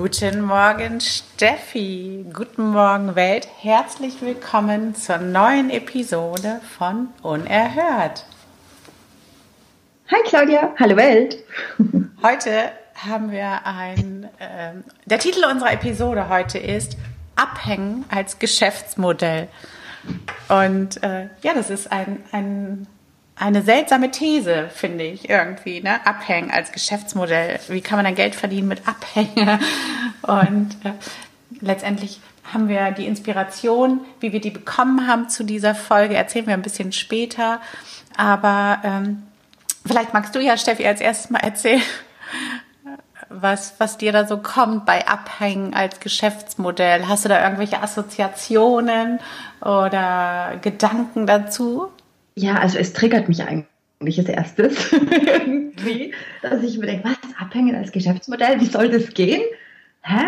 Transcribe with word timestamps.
Guten 0.00 0.40
Morgen, 0.40 1.00
Steffi. 1.00 2.26
Guten 2.32 2.70
Morgen, 2.72 3.14
Welt. 3.14 3.46
Herzlich 3.60 4.20
willkommen 4.20 4.96
zur 4.96 5.18
neuen 5.18 5.70
Episode 5.70 6.60
von 6.76 7.10
Unerhört. 7.22 8.26
Hi, 10.10 10.18
Claudia. 10.24 10.74
Hallo, 10.80 10.96
Welt. 10.96 11.44
Heute 12.24 12.72
haben 12.96 13.30
wir 13.30 13.64
ein. 13.66 14.28
Äh, 14.40 14.72
der 15.06 15.20
Titel 15.20 15.44
unserer 15.44 15.72
Episode 15.72 16.28
heute 16.28 16.58
ist 16.58 16.96
Abhängen 17.36 18.04
als 18.08 18.40
Geschäftsmodell. 18.40 19.46
Und 20.48 21.04
äh, 21.04 21.28
ja, 21.42 21.54
das 21.54 21.70
ist 21.70 21.92
ein, 21.92 22.24
ein 22.32 22.88
eine 23.36 23.62
seltsame 23.62 24.10
These, 24.10 24.68
finde 24.72 25.04
ich 25.04 25.28
irgendwie, 25.28 25.80
ne? 25.80 26.06
Abhängen 26.06 26.50
als 26.50 26.70
Geschäftsmodell. 26.70 27.58
Wie 27.68 27.80
kann 27.80 27.98
man 27.98 28.04
dann 28.04 28.14
Geld 28.14 28.34
verdienen 28.34 28.68
mit 28.68 28.86
Abhängen? 28.86 29.58
Und 30.22 30.76
äh, 30.84 30.92
letztendlich 31.60 32.20
haben 32.52 32.68
wir 32.68 32.92
die 32.92 33.06
Inspiration, 33.06 34.00
wie 34.20 34.32
wir 34.32 34.40
die 34.40 34.50
bekommen 34.50 35.08
haben 35.08 35.28
zu 35.28 35.44
dieser 35.44 35.74
Folge, 35.74 36.14
erzählen 36.14 36.46
wir 36.46 36.54
ein 36.54 36.62
bisschen 36.62 36.92
später. 36.92 37.60
Aber 38.16 38.78
ähm, 38.84 39.24
vielleicht 39.84 40.14
magst 40.14 40.34
du 40.34 40.40
ja, 40.40 40.56
Steffi, 40.56 40.86
als 40.86 41.00
erstes 41.00 41.30
mal 41.30 41.40
erzählen, 41.40 41.82
was, 43.30 43.74
was 43.78 43.98
dir 43.98 44.12
da 44.12 44.26
so 44.26 44.38
kommt 44.38 44.86
bei 44.86 45.08
Abhängen 45.08 45.74
als 45.74 45.98
Geschäftsmodell. 45.98 47.08
Hast 47.08 47.24
du 47.24 47.28
da 47.28 47.42
irgendwelche 47.42 47.82
Assoziationen 47.82 49.18
oder 49.60 50.58
Gedanken 50.62 51.26
dazu? 51.26 51.90
Ja, 52.36 52.58
also 52.58 52.78
es 52.78 52.92
triggert 52.92 53.28
mich 53.28 53.42
eigentlich 53.42 54.18
als 54.18 54.28
erstes 54.28 54.92
irgendwie, 54.92 56.14
dass 56.42 56.62
ich 56.62 56.78
mir 56.78 56.86
denke, 56.86 57.08
was, 57.08 57.16
abhängen 57.38 57.76
als 57.76 57.92
Geschäftsmodell, 57.92 58.60
wie 58.60 58.66
soll 58.66 58.90
das 58.90 59.14
gehen? 59.14 59.42
Hä? 60.02 60.24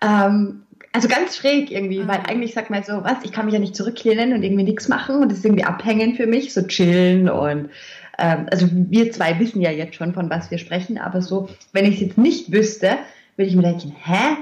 Ähm, 0.00 0.62
also 0.92 1.08
ganz 1.08 1.36
schräg 1.36 1.70
irgendwie, 1.70 2.00
mhm. 2.00 2.08
weil 2.08 2.20
eigentlich 2.20 2.54
sagt 2.54 2.70
man 2.70 2.82
so, 2.82 3.04
was, 3.04 3.24
ich 3.24 3.32
kann 3.32 3.46
mich 3.46 3.54
ja 3.54 3.60
nicht 3.60 3.76
zurücklehnen 3.76 4.32
und 4.34 4.42
irgendwie 4.42 4.64
nichts 4.64 4.88
machen 4.88 5.16
und 5.16 5.30
das 5.30 5.38
ist 5.38 5.44
irgendwie 5.44 5.64
abhängen 5.64 6.14
für 6.14 6.26
mich, 6.26 6.52
so 6.52 6.62
chillen 6.62 7.28
und 7.28 7.70
ähm, 8.18 8.46
also 8.50 8.68
wir 8.70 9.10
zwei 9.12 9.38
wissen 9.38 9.60
ja 9.60 9.70
jetzt 9.70 9.94
schon, 9.94 10.14
von 10.14 10.30
was 10.30 10.50
wir 10.50 10.58
sprechen, 10.58 10.98
aber 10.98 11.22
so, 11.22 11.48
wenn 11.72 11.86
ich 11.86 11.94
es 11.94 12.00
jetzt 12.00 12.18
nicht 12.18 12.52
wüsste, 12.52 12.98
würde 13.36 13.48
ich 13.48 13.56
mir 13.56 13.62
denken, 13.62 13.94
hä? 14.02 14.36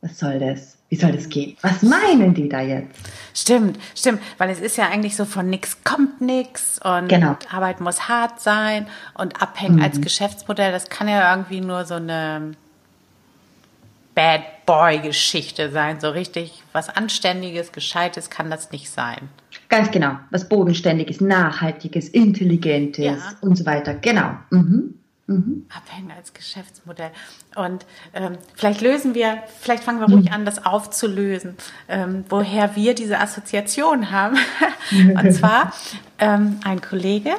Was 0.00 0.18
soll 0.18 0.38
das? 0.38 0.79
Wie 0.90 0.96
soll 0.96 1.12
das 1.12 1.28
gehen? 1.28 1.56
Was 1.62 1.82
meinen 1.82 2.34
die 2.34 2.48
da 2.48 2.60
jetzt? 2.60 2.98
Stimmt, 3.32 3.78
stimmt, 3.94 4.20
weil 4.38 4.50
es 4.50 4.60
ist 4.60 4.76
ja 4.76 4.88
eigentlich 4.88 5.14
so 5.14 5.24
von 5.24 5.48
nix 5.48 5.78
kommt 5.84 6.20
nix 6.20 6.80
und 6.82 7.08
genau. 7.08 7.36
Arbeit 7.50 7.80
muss 7.80 8.08
hart 8.08 8.40
sein 8.40 8.88
und 9.14 9.40
abhängen 9.40 9.76
mhm. 9.76 9.82
als 9.82 10.00
Geschäftsmodell, 10.00 10.72
das 10.72 10.88
kann 10.88 11.08
ja 11.08 11.32
irgendwie 11.32 11.60
nur 11.60 11.84
so 11.84 11.94
eine 11.94 12.52
Bad 14.16 14.66
Boy 14.66 14.98
Geschichte 14.98 15.70
sein, 15.70 16.00
so 16.00 16.10
richtig 16.10 16.62
was 16.72 16.88
anständiges, 16.88 17.70
gescheites 17.70 18.28
kann 18.28 18.50
das 18.50 18.72
nicht 18.72 18.90
sein. 18.90 19.28
Ganz 19.68 19.92
genau, 19.92 20.16
was 20.30 20.48
bodenständiges, 20.48 21.20
nachhaltiges, 21.20 22.08
intelligentes 22.08 23.04
ja. 23.04 23.16
und 23.40 23.56
so 23.56 23.64
weiter. 23.64 23.94
Genau. 23.94 24.32
Mhm. 24.50 24.94
Mhm. 25.30 25.66
Abhängen 25.74 26.10
als 26.10 26.34
Geschäftsmodell. 26.34 27.12
Und 27.54 27.86
ähm, 28.14 28.36
vielleicht 28.56 28.80
lösen 28.80 29.14
wir, 29.14 29.38
vielleicht 29.60 29.84
fangen 29.84 30.00
wir 30.00 30.08
ruhig 30.08 30.26
mhm. 30.26 30.34
an, 30.34 30.44
das 30.44 30.66
aufzulösen, 30.66 31.56
ähm, 31.88 32.24
woher 32.28 32.74
wir 32.74 32.94
diese 32.96 33.20
Assoziation 33.20 34.10
haben. 34.10 34.36
und 34.90 35.32
zwar 35.32 35.72
ähm, 36.18 36.58
ein 36.64 36.80
Kollege 36.80 37.30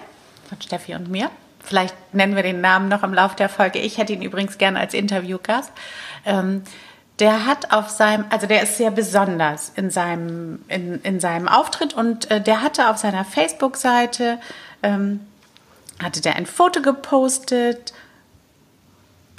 von 0.48 0.62
Steffi 0.62 0.96
und 0.96 1.10
mir. 1.10 1.30
Vielleicht 1.60 1.96
nennen 2.14 2.36
wir 2.36 2.44
den 2.44 2.62
Namen 2.62 2.88
noch 2.88 3.04
im 3.04 3.14
Laufe 3.14 3.36
der 3.36 3.50
Folge. 3.50 3.80
Ich 3.80 3.98
hätte 3.98 4.14
ihn 4.14 4.22
übrigens 4.22 4.58
gerne 4.58 4.80
als 4.80 4.94
Interviewgast. 4.94 5.72
Ähm, 6.26 6.64
der 7.20 7.46
hat 7.46 7.74
auf 7.74 7.90
seinem, 7.90 8.26
also 8.30 8.48
der 8.48 8.64
ist 8.64 8.78
sehr 8.78 8.90
besonders 8.90 9.74
in 9.76 9.90
seinem, 9.90 10.64
in, 10.70 11.02
in 11.02 11.20
seinem 11.20 11.50
Auftritt 11.50 11.94
und 11.94 12.32
äh, 12.32 12.42
der 12.42 12.62
hatte 12.62 12.90
auf 12.90 12.98
seiner 12.98 13.26
Facebook-Seite 13.26 14.40
ähm, 14.82 15.20
hatte 16.02 16.22
der 16.22 16.36
ein 16.36 16.46
Foto 16.46 16.82
gepostet, 16.82 17.94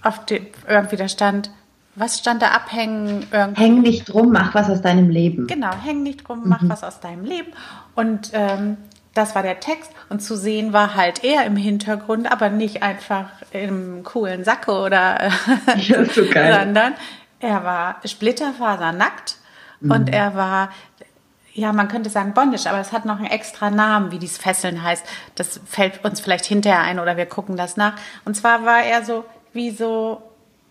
auf 0.02 0.24
dem 0.26 0.46
irgendwie 0.68 0.96
da 0.96 1.08
stand, 1.08 1.50
was 1.94 2.18
stand 2.18 2.42
da 2.42 2.48
abhängen? 2.48 3.26
Häng 3.54 3.80
nicht 3.80 4.06
drum, 4.06 4.32
mach 4.32 4.54
was 4.54 4.70
aus 4.70 4.80
deinem 4.82 5.10
Leben. 5.10 5.46
Genau, 5.46 5.70
häng 5.84 6.02
nicht 6.02 6.26
drum, 6.26 6.42
mach 6.44 6.62
mhm. 6.62 6.70
was 6.70 6.82
aus 6.82 7.00
deinem 7.00 7.24
Leben. 7.24 7.52
Und 7.94 8.30
ähm, 8.32 8.78
das 9.14 9.34
war 9.34 9.42
der 9.42 9.60
Text. 9.60 9.92
Und 10.08 10.20
zu 10.20 10.36
sehen 10.36 10.72
war 10.72 10.94
halt 10.94 11.22
er 11.22 11.44
im 11.44 11.56
Hintergrund, 11.56 12.30
aber 12.30 12.48
nicht 12.48 12.82
einfach 12.82 13.26
im 13.50 14.04
coolen 14.04 14.44
Sacko 14.44 14.86
oder, 14.86 15.30
ja, 15.76 16.04
so 16.06 16.24
geil. 16.26 16.54
sondern 16.60 16.94
er 17.40 17.64
war 17.64 17.96
splitterfasernackt 18.04 19.36
mhm. 19.80 19.90
und 19.90 20.08
er 20.08 20.34
war 20.34 20.70
ja, 21.54 21.72
man 21.72 21.88
könnte 21.88 22.08
sagen 22.08 22.34
Bondage, 22.34 22.68
aber 22.68 22.78
es 22.78 22.92
hat 22.92 23.04
noch 23.04 23.18
einen 23.18 23.26
extra 23.26 23.70
Namen, 23.70 24.10
wie 24.10 24.18
dies 24.18 24.38
Fesseln 24.38 24.82
heißt. 24.82 25.04
Das 25.34 25.60
fällt 25.66 26.04
uns 26.04 26.20
vielleicht 26.20 26.46
hinterher 26.46 26.80
ein 26.80 26.98
oder 26.98 27.16
wir 27.16 27.26
gucken 27.26 27.56
das 27.56 27.76
nach. 27.76 27.94
Und 28.24 28.34
zwar 28.34 28.64
war 28.64 28.82
er 28.82 29.04
so 29.04 29.24
wie 29.52 29.70
so 29.70 30.22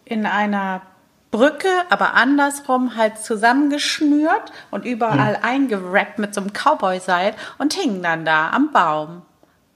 in 0.06 0.26
einer 0.26 0.82
Brücke, 1.30 1.70
aber 1.90 2.16
andersrum 2.16 2.98
halt 2.98 3.20
zusammengeschnürt 3.20 4.52
und 4.70 4.86
überall 4.86 5.34
ja. 5.34 5.44
eingerappt 5.44 6.20
mit 6.20 6.34
so 6.34 6.42
einem 6.42 6.52
Cowboy-Seil 6.52 7.36
und 7.58 7.74
hing 7.74 8.02
dann 8.02 8.26
da 8.26 8.50
am 8.50 8.72
Baum. 8.72 9.22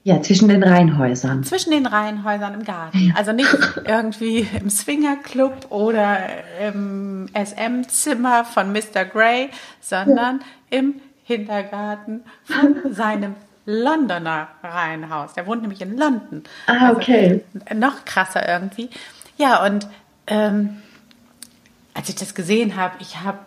Ja, 0.06 0.22
zwischen 0.22 0.46
den 0.46 0.62
Reihenhäusern. 0.62 1.42
Zwischen 1.42 1.72
den 1.72 1.84
Reihenhäusern 1.84 2.54
im 2.54 2.62
Garten. 2.62 3.12
Also 3.16 3.32
nicht 3.32 3.52
irgendwie 3.84 4.46
im 4.60 4.70
Swingerclub 4.70 5.66
oder 5.70 6.18
im 6.64 7.28
SM-Zimmer 7.34 8.44
von 8.44 8.70
Mr. 8.70 9.04
Grey, 9.04 9.50
sondern 9.80 10.42
ja. 10.70 10.78
im 10.78 11.00
Hintergarten 11.24 12.22
von 12.44 12.76
seinem 12.94 13.34
Londoner 13.64 14.46
Reihenhaus. 14.62 15.34
Der 15.34 15.44
wohnt 15.48 15.62
nämlich 15.62 15.80
in 15.82 15.98
London. 15.98 16.44
Ah, 16.68 16.86
also 16.86 16.98
okay. 16.98 17.44
Also 17.64 17.80
noch 17.80 18.04
krasser 18.04 18.48
irgendwie. 18.48 18.90
Ja, 19.38 19.66
und 19.66 19.88
ähm, 20.28 20.82
als 21.94 22.08
ich 22.08 22.14
das 22.14 22.36
gesehen 22.36 22.76
habe, 22.76 22.94
ich 23.00 23.22
habe 23.22 23.38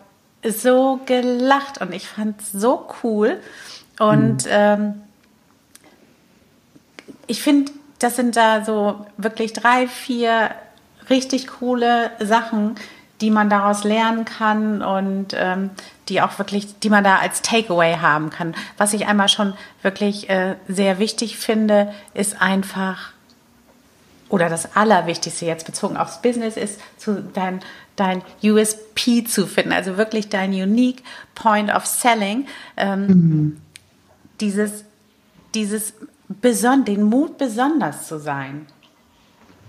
so 0.43 0.99
gelacht 1.05 1.79
und 1.79 1.93
ich 1.93 2.05
fand 2.05 2.41
es 2.41 2.51
so 2.51 2.85
cool. 3.01 3.37
Und 3.97 4.43
mhm. 4.43 4.51
ähm, 4.51 5.01
ich 7.27 7.41
finde, 7.41 7.71
das 7.99 8.15
sind 8.15 8.35
da 8.35 8.63
so 8.63 9.05
wirklich 9.17 9.53
drei, 9.53 9.87
vier 9.87 10.51
richtig 11.09 11.47
coole 11.47 12.11
Sachen, 12.19 12.75
die 13.21 13.31
man 13.31 13.49
daraus 13.49 13.83
lernen 13.83 14.25
kann 14.25 14.81
und 14.81 15.33
ähm, 15.33 15.71
die 16.07 16.21
auch 16.21 16.37
wirklich, 16.39 16.79
die 16.79 16.89
man 16.89 17.03
da 17.03 17.17
als 17.17 17.41
Takeaway 17.41 17.97
haben 17.97 18.29
kann. 18.29 18.55
Was 18.77 18.93
ich 18.93 19.07
einmal 19.07 19.27
schon 19.27 19.53
wirklich 19.81 20.29
äh, 20.29 20.55
sehr 20.67 20.99
wichtig 20.99 21.37
finde, 21.37 21.93
ist 22.13 22.41
einfach, 22.41 23.11
oder 24.29 24.49
das 24.49 24.75
Allerwichtigste 24.75 25.45
jetzt 25.45 25.65
bezogen 25.65 25.97
aufs 25.97 26.21
Business 26.21 26.55
ist, 26.55 26.79
zu 26.97 27.21
dein, 27.33 27.59
dein 27.95 28.21
USP 28.41 29.25
zu 29.25 29.45
finden, 29.47 29.73
also 29.73 29.97
wirklich 29.97 30.29
dein 30.29 30.51
Unique 30.51 31.03
Point 31.35 31.73
of 31.73 31.85
Selling. 31.85 32.47
Ähm, 32.77 33.07
mhm. 33.07 33.61
Dieses, 34.39 34.85
dieses 35.53 35.93
beson 36.29 36.85
den 36.85 37.03
Mut, 37.03 37.37
besonders 37.37 38.07
zu 38.07 38.19
sein. 38.19 38.67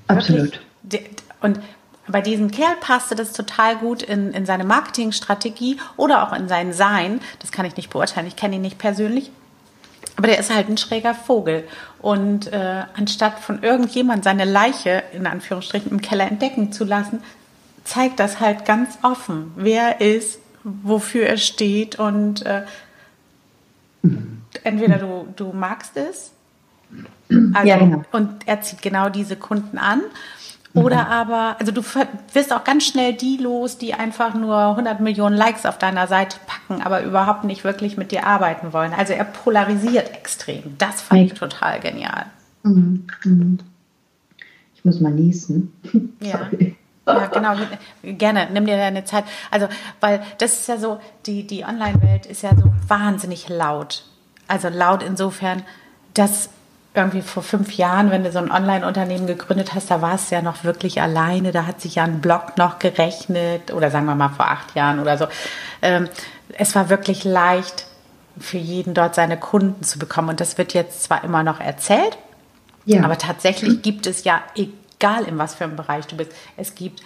Absolut. 0.07 0.61
Wirklich, 0.83 1.17
und 1.41 1.61
bei 2.07 2.21
diesem 2.21 2.51
Kerl 2.51 2.77
passte 2.81 3.15
das 3.15 3.33
total 3.33 3.77
gut 3.77 4.03
in, 4.03 4.33
in 4.33 4.47
seine 4.47 4.65
Marketingstrategie 4.65 5.79
oder 5.97 6.27
auch 6.27 6.33
in 6.33 6.49
sein 6.49 6.73
Sein. 6.73 7.21
Das 7.39 7.53
kann 7.53 7.67
ich 7.67 7.77
nicht 7.77 7.91
beurteilen, 7.91 8.27
ich 8.27 8.37
kenne 8.37 8.57
ihn 8.57 8.63
nicht 8.63 8.79
persönlich. 8.79 9.31
Aber 10.17 10.27
der 10.27 10.39
ist 10.39 10.53
halt 10.55 10.69
ein 10.69 10.77
schräger 10.77 11.15
Vogel. 11.15 11.67
Und 12.03 12.53
äh, 12.53 12.83
anstatt 12.95 13.39
von 13.39 13.63
irgendjemand 13.63 14.25
seine 14.25 14.45
Leiche 14.45 15.03
in 15.13 15.27
Anführungsstrichen 15.27 15.91
im 15.91 16.01
Keller 16.01 16.27
entdecken 16.27 16.73
zu 16.73 16.85
lassen, 16.85 17.23
zeigt 17.85 18.21
das 18.21 18.41
halt 18.41 18.65
ganz 18.65 18.99
offen, 19.03 19.53
wer 19.57 20.01
er 20.01 20.17
ist, 20.17 20.41
wofür 20.63 21.27
er 21.27 21.39
steht. 21.39 21.99
Und 21.99 22.45
äh, 22.45 22.65
mhm. 24.03 24.43
entweder 24.65 24.99
du, 24.99 25.29
du 25.37 25.53
magst 25.53 25.97
es 25.97 26.33
also, 27.29 27.69
ja, 27.69 27.79
genau. 27.79 28.03
Und 28.13 28.47
er 28.47 28.61
zieht 28.61 28.83
genau 28.83 29.09
diese 29.09 29.37
Kunden 29.37 29.79
an. 29.79 30.03
Oder 30.73 31.05
mhm. 31.05 31.11
aber, 31.11 31.57
also 31.59 31.73
du 31.73 31.83
wirst 32.33 32.53
auch 32.53 32.63
ganz 32.63 32.87
schnell 32.87 33.13
die 33.15 33.39
los, 33.39 33.77
die 33.79 33.95
einfach 33.95 34.35
nur 34.35 34.57
100 34.57 35.01
Millionen 35.01 35.37
Likes 35.37 35.67
auf 35.67 35.79
deiner 35.79 36.07
Seite 36.07 36.37
packen, 36.47 36.83
aber 36.83 37.03
überhaupt 37.03 37.43
nicht 37.43 37.65
wirklich 37.65 37.97
mit 37.97 38.13
dir 38.13 38.25
arbeiten 38.25 38.73
wollen. 38.73 38.93
Also 38.93 39.13
er 39.13 39.25
polarisiert 39.25 40.15
extrem. 40.15 40.79
Das 40.79 41.03
fand 41.03 41.23
ich 41.23 41.35
total 41.35 41.81
genial. 41.81 42.27
Mhm. 42.63 43.07
Mhm. 43.25 43.59
Ich 44.77 44.85
muss 44.85 45.01
mal 45.01 45.13
niesen. 45.13 45.73
Ja. 46.21 46.49
Ja, 47.07 47.27
genau. 47.27 47.57
Gerne. 48.05 48.49
Nimm 48.53 48.67
dir 48.67 48.77
deine 48.77 49.05
Zeit. 49.05 49.25
Also, 49.51 49.67
weil 50.01 50.23
das 50.39 50.61
ist 50.61 50.69
ja 50.69 50.77
so, 50.77 51.01
die, 51.27 51.45
die 51.45 51.65
Online-Welt 51.65 52.27
ist 52.27 52.43
ja 52.43 52.51
so 52.55 52.73
wahnsinnig 52.87 53.49
laut. 53.49 54.05
Also 54.47 54.69
laut 54.69 55.03
insofern, 55.03 55.63
dass 56.15 56.51
irgendwie 56.95 57.23
vor 57.23 57.43
fünf 57.43 57.77
Jahren, 57.77 58.11
wenn 58.11 58.25
du 58.25 58.33
so 58.33 58.39
ein 58.41 58.51
Online-Unternehmen 58.51 59.27
gegründet 59.27 59.75
hast, 59.75 59.91
da 59.91 60.03
warst 60.03 60.31
du 60.31 60.35
ja 60.35 60.43
noch 60.43 60.65
wirklich 60.65 61.01
alleine. 61.01 61.53
Da 61.53 61.67
hat 61.67 61.81
sich 61.81 61.97
ja 61.97 62.05
ein 62.05 62.21
Blog 62.21 62.57
noch 62.57 62.81
gerechnet 62.81 63.73
oder 63.73 63.91
sagen 63.91 64.07
wir 64.07 64.17
mal 64.17 64.31
vor 64.31 64.49
acht 64.49 64.75
Jahren 64.75 64.99
oder 64.99 65.17
so. 65.17 65.29
Ähm, 65.83 66.09
es 66.59 66.75
war 66.75 66.89
wirklich 66.89 67.23
leicht 67.23 67.87
für 68.39 68.59
jeden 68.59 68.95
dort 68.95 69.15
seine 69.15 69.39
Kunden 69.39 69.85
zu 69.85 69.99
bekommen. 69.99 70.31
Und 70.31 70.41
das 70.41 70.59
wird 70.59 70.75
jetzt 70.75 71.05
zwar 71.05 71.23
immer 71.23 71.45
noch 71.45 71.61
erzählt, 71.61 72.19
ja. 72.87 73.05
aber 73.05 73.19
tatsächlich 73.19 73.83
gibt 73.83 74.07
es 74.07 74.25
ja, 74.25 74.43
egal 74.57 75.25
in 75.25 75.39
was 75.39 75.55
für 75.55 75.65
einem 75.65 75.77
Bereich 75.77 76.07
du 76.07 76.17
bist, 76.17 76.33
es 76.57 76.75
gibt 76.75 77.03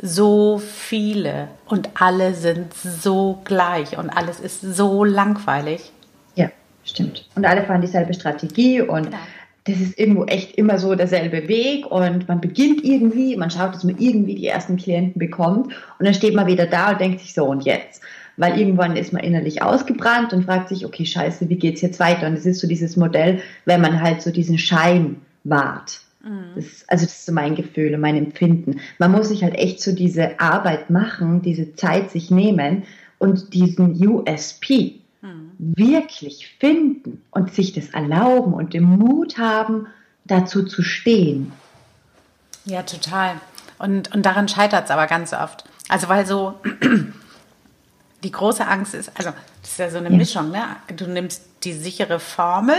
so 0.00 0.58
viele 0.58 1.48
und 1.66 1.88
alle 2.00 2.34
sind 2.34 2.74
so 2.74 3.40
gleich 3.44 3.96
und 3.96 4.10
alles 4.10 4.40
ist 4.40 4.60
so 4.60 5.04
langweilig. 5.04 5.92
Stimmt. 6.84 7.28
Und 7.34 7.44
alle 7.44 7.64
fahren 7.64 7.80
dieselbe 7.80 8.14
Strategie 8.14 8.80
und 8.80 9.04
genau. 9.04 9.16
das 9.64 9.80
ist 9.80 9.98
irgendwo 9.98 10.24
echt 10.24 10.56
immer 10.56 10.78
so 10.78 10.94
derselbe 10.94 11.48
Weg 11.48 11.90
und 11.90 12.28
man 12.28 12.40
beginnt 12.40 12.84
irgendwie, 12.84 13.36
man 13.36 13.50
schaut, 13.50 13.74
dass 13.74 13.84
man 13.84 13.98
irgendwie 13.98 14.34
die 14.34 14.46
ersten 14.46 14.76
Klienten 14.76 15.18
bekommt 15.18 15.72
und 15.98 16.04
dann 16.04 16.14
steht 16.14 16.34
man 16.34 16.46
wieder 16.46 16.66
da 16.66 16.92
und 16.92 17.00
denkt 17.00 17.20
sich 17.20 17.34
so 17.34 17.46
und 17.46 17.64
jetzt. 17.64 18.02
Weil 18.36 18.58
irgendwann 18.58 18.96
ist 18.96 19.12
man 19.12 19.22
innerlich 19.22 19.62
ausgebrannt 19.62 20.32
und 20.32 20.44
fragt 20.44 20.68
sich, 20.68 20.84
okay, 20.84 21.06
scheiße, 21.06 21.48
wie 21.48 21.56
geht's 21.56 21.82
jetzt 21.82 22.00
weiter? 22.00 22.26
Und 22.26 22.34
es 22.34 22.44
ist 22.44 22.60
so 22.60 22.66
dieses 22.66 22.96
Modell, 22.96 23.40
wenn 23.64 23.80
man 23.80 24.00
halt 24.00 24.22
so 24.22 24.32
diesen 24.32 24.58
Schein 24.58 25.20
wahrt. 25.44 26.00
Mhm. 26.24 26.50
Das, 26.56 26.84
also 26.88 27.04
das 27.04 27.14
ist 27.14 27.26
so 27.26 27.32
mein 27.32 27.54
Gefühl 27.54 27.94
und 27.94 28.00
mein 28.00 28.16
Empfinden. 28.16 28.80
Man 28.98 29.12
muss 29.12 29.28
sich 29.28 29.44
halt 29.44 29.54
echt 29.54 29.80
so 29.80 29.94
diese 29.94 30.40
Arbeit 30.40 30.90
machen, 30.90 31.42
diese 31.42 31.74
Zeit 31.76 32.10
sich 32.10 32.30
nehmen 32.30 32.82
und 33.18 33.54
diesen 33.54 33.94
USP, 34.04 35.00
wirklich 35.58 36.54
finden 36.58 37.22
und 37.30 37.54
sich 37.54 37.72
das 37.72 37.88
erlauben 37.90 38.54
und 38.54 38.74
den 38.74 38.84
Mut 38.84 39.38
haben, 39.38 39.86
dazu 40.24 40.64
zu 40.64 40.82
stehen. 40.82 41.52
Ja, 42.64 42.82
total. 42.82 43.36
Und, 43.78 44.14
und 44.14 44.24
daran 44.24 44.48
scheitert 44.48 44.84
es 44.84 44.90
aber 44.90 45.06
ganz 45.06 45.32
oft. 45.32 45.64
Also 45.88 46.08
weil 46.08 46.26
so 46.26 46.54
die 48.24 48.30
große 48.30 48.66
Angst 48.66 48.94
ist, 48.94 49.10
also 49.16 49.30
das 49.60 49.72
ist 49.72 49.78
ja 49.78 49.90
so 49.90 49.98
eine 49.98 50.10
ja. 50.10 50.16
Mischung, 50.16 50.50
ne? 50.50 50.62
Du 50.96 51.06
nimmst 51.06 51.42
die 51.64 51.72
sichere 51.72 52.20
Formel, 52.20 52.76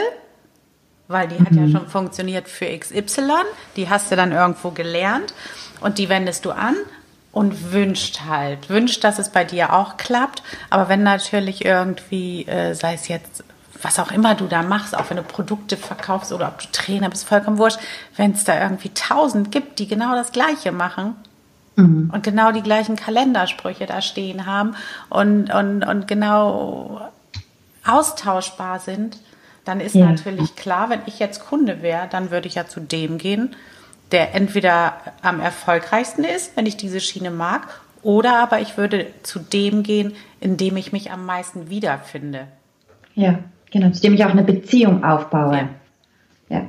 weil 1.08 1.28
die 1.28 1.36
mhm. 1.36 1.46
hat 1.46 1.54
ja 1.54 1.62
mhm. 1.62 1.72
schon 1.72 1.88
funktioniert 1.88 2.48
für 2.48 2.66
XY, 2.78 3.32
die 3.76 3.90
hast 3.90 4.12
du 4.12 4.16
dann 4.16 4.32
irgendwo 4.32 4.72
gelernt 4.72 5.34
und 5.82 5.98
die 6.00 6.10
wendest 6.10 6.46
du 6.46 6.52
an 6.52 6.76
und 7.36 7.74
wünscht 7.74 8.22
halt, 8.26 8.70
wünscht, 8.70 9.04
dass 9.04 9.20
es 9.20 9.28
bei 9.28 9.44
dir 9.44 9.74
auch 9.74 9.98
klappt. 9.98 10.42
Aber 10.70 10.88
wenn 10.88 11.04
natürlich 11.04 11.66
irgendwie, 11.66 12.48
äh, 12.48 12.74
sei 12.74 12.94
es 12.94 13.10
jetzt, 13.10 13.44
was 13.82 14.00
auch 14.00 14.10
immer 14.10 14.36
du 14.36 14.48
da 14.48 14.64
machst, 14.64 14.98
auch 14.98 15.10
wenn 15.10 15.18
du 15.18 15.24
Produkte 15.24 15.76
verkaufst 15.76 16.32
oder 16.32 16.48
ob 16.48 16.62
du 16.62 16.68
Trainer 16.72 17.10
bist, 17.10 17.28
vollkommen 17.28 17.58
wurscht, 17.58 17.80
wenn 18.16 18.32
es 18.32 18.46
da 18.46 18.62
irgendwie 18.62 18.90
tausend 18.94 19.52
gibt, 19.52 19.80
die 19.80 19.88
genau 19.90 20.16
das 20.16 20.32
Gleiche 20.32 20.72
machen 20.72 21.18
mhm. 21.76 22.10
und 22.14 22.24
genau 22.24 22.54
die 22.54 22.64
gleichen 22.64 22.96
Kalendersprüche 22.96 23.86
da 23.86 24.02
stehen 24.02 24.46
haben 24.46 24.78
und, 25.10 25.54
und, 25.54 25.84
und 25.84 26.08
genau 26.08 27.02
austauschbar 27.86 28.80
sind, 28.80 29.18
dann 29.66 29.82
ist 29.82 29.96
ja. 29.96 30.06
natürlich 30.06 30.56
klar, 30.56 30.90
wenn 30.90 31.02
ich 31.06 31.20
jetzt 31.20 31.46
Kunde 31.46 31.82
wäre, 31.82 32.08
dann 32.10 32.32
würde 32.32 32.48
ich 32.48 32.56
ja 32.56 32.66
zu 32.66 32.80
dem 32.80 33.18
gehen, 33.18 33.58
der 34.12 34.36
entweder 34.36 34.94
am 35.22 35.40
erfolgreichsten 35.40 36.24
ist, 36.24 36.56
wenn 36.56 36.66
ich 36.66 36.78
diese 36.78 37.00
Schiene 37.00 37.32
mag, 37.32 37.68
oder 38.02 38.40
aber 38.40 38.60
ich 38.60 38.78
würde 38.78 39.08
zu 39.24 39.40
dem 39.40 39.82
gehen, 39.82 40.14
in 40.40 40.58
dem 40.58 40.78
ich 40.78 40.92
mich 40.92 41.12
am 41.12 41.26
meisten 41.26 41.70
wiederfinde. 41.70 42.48
Ja, 43.16 43.40
genau, 43.72 43.90
zu 43.90 44.02
dem 44.02 44.14
ich 44.14 44.24
auch 44.24 44.30
eine 44.30 44.44
Beziehung 44.44 45.04
aufbaue. 45.04 45.58
Ja, 45.58 45.70
ja. 46.50 46.66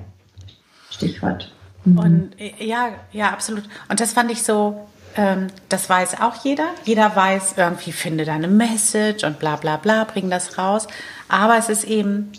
Stichwort. 0.90 1.52
Mhm. 1.84 1.98
Und 1.98 2.30
ja, 2.58 2.88
ja, 3.12 3.30
absolut. 3.30 3.64
Und 3.90 4.00
das 4.00 4.14
fand 4.14 4.30
ich 4.30 4.44
so, 4.44 4.86
ähm, 5.14 5.48
das 5.68 5.90
weiß 5.90 6.20
auch 6.20 6.42
jeder. 6.42 6.68
Jeder 6.84 7.14
weiß, 7.14 7.54
irgendwie 7.58 7.92
finde 7.92 8.24
deine 8.24 8.48
Message 8.48 9.24
und 9.24 9.38
bla 9.38 9.56
bla 9.56 9.76
bla, 9.76 10.04
bring 10.04 10.30
das 10.30 10.56
raus. 10.56 10.88
Aber 11.28 11.58
es 11.58 11.68
ist 11.68 11.84
eben 11.84 12.32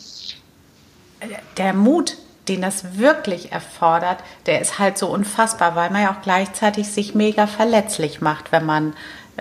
der 1.58 1.74
Mut, 1.74 2.18
den 2.50 2.62
das 2.62 2.98
wirklich 2.98 3.52
erfordert, 3.52 4.24
der 4.46 4.62
ist 4.62 4.80
halt 4.80 4.98
so 4.98 5.08
unfassbar, 5.08 5.76
weil 5.76 5.90
man 5.90 6.04
ja 6.04 6.12
auch 6.12 6.22
gleichzeitig 6.22 6.88
sich 6.88 7.16
mega 7.16 7.48
verletzlich 7.48 8.22
macht, 8.22 8.52
wenn 8.52 8.66
man, 8.66 8.94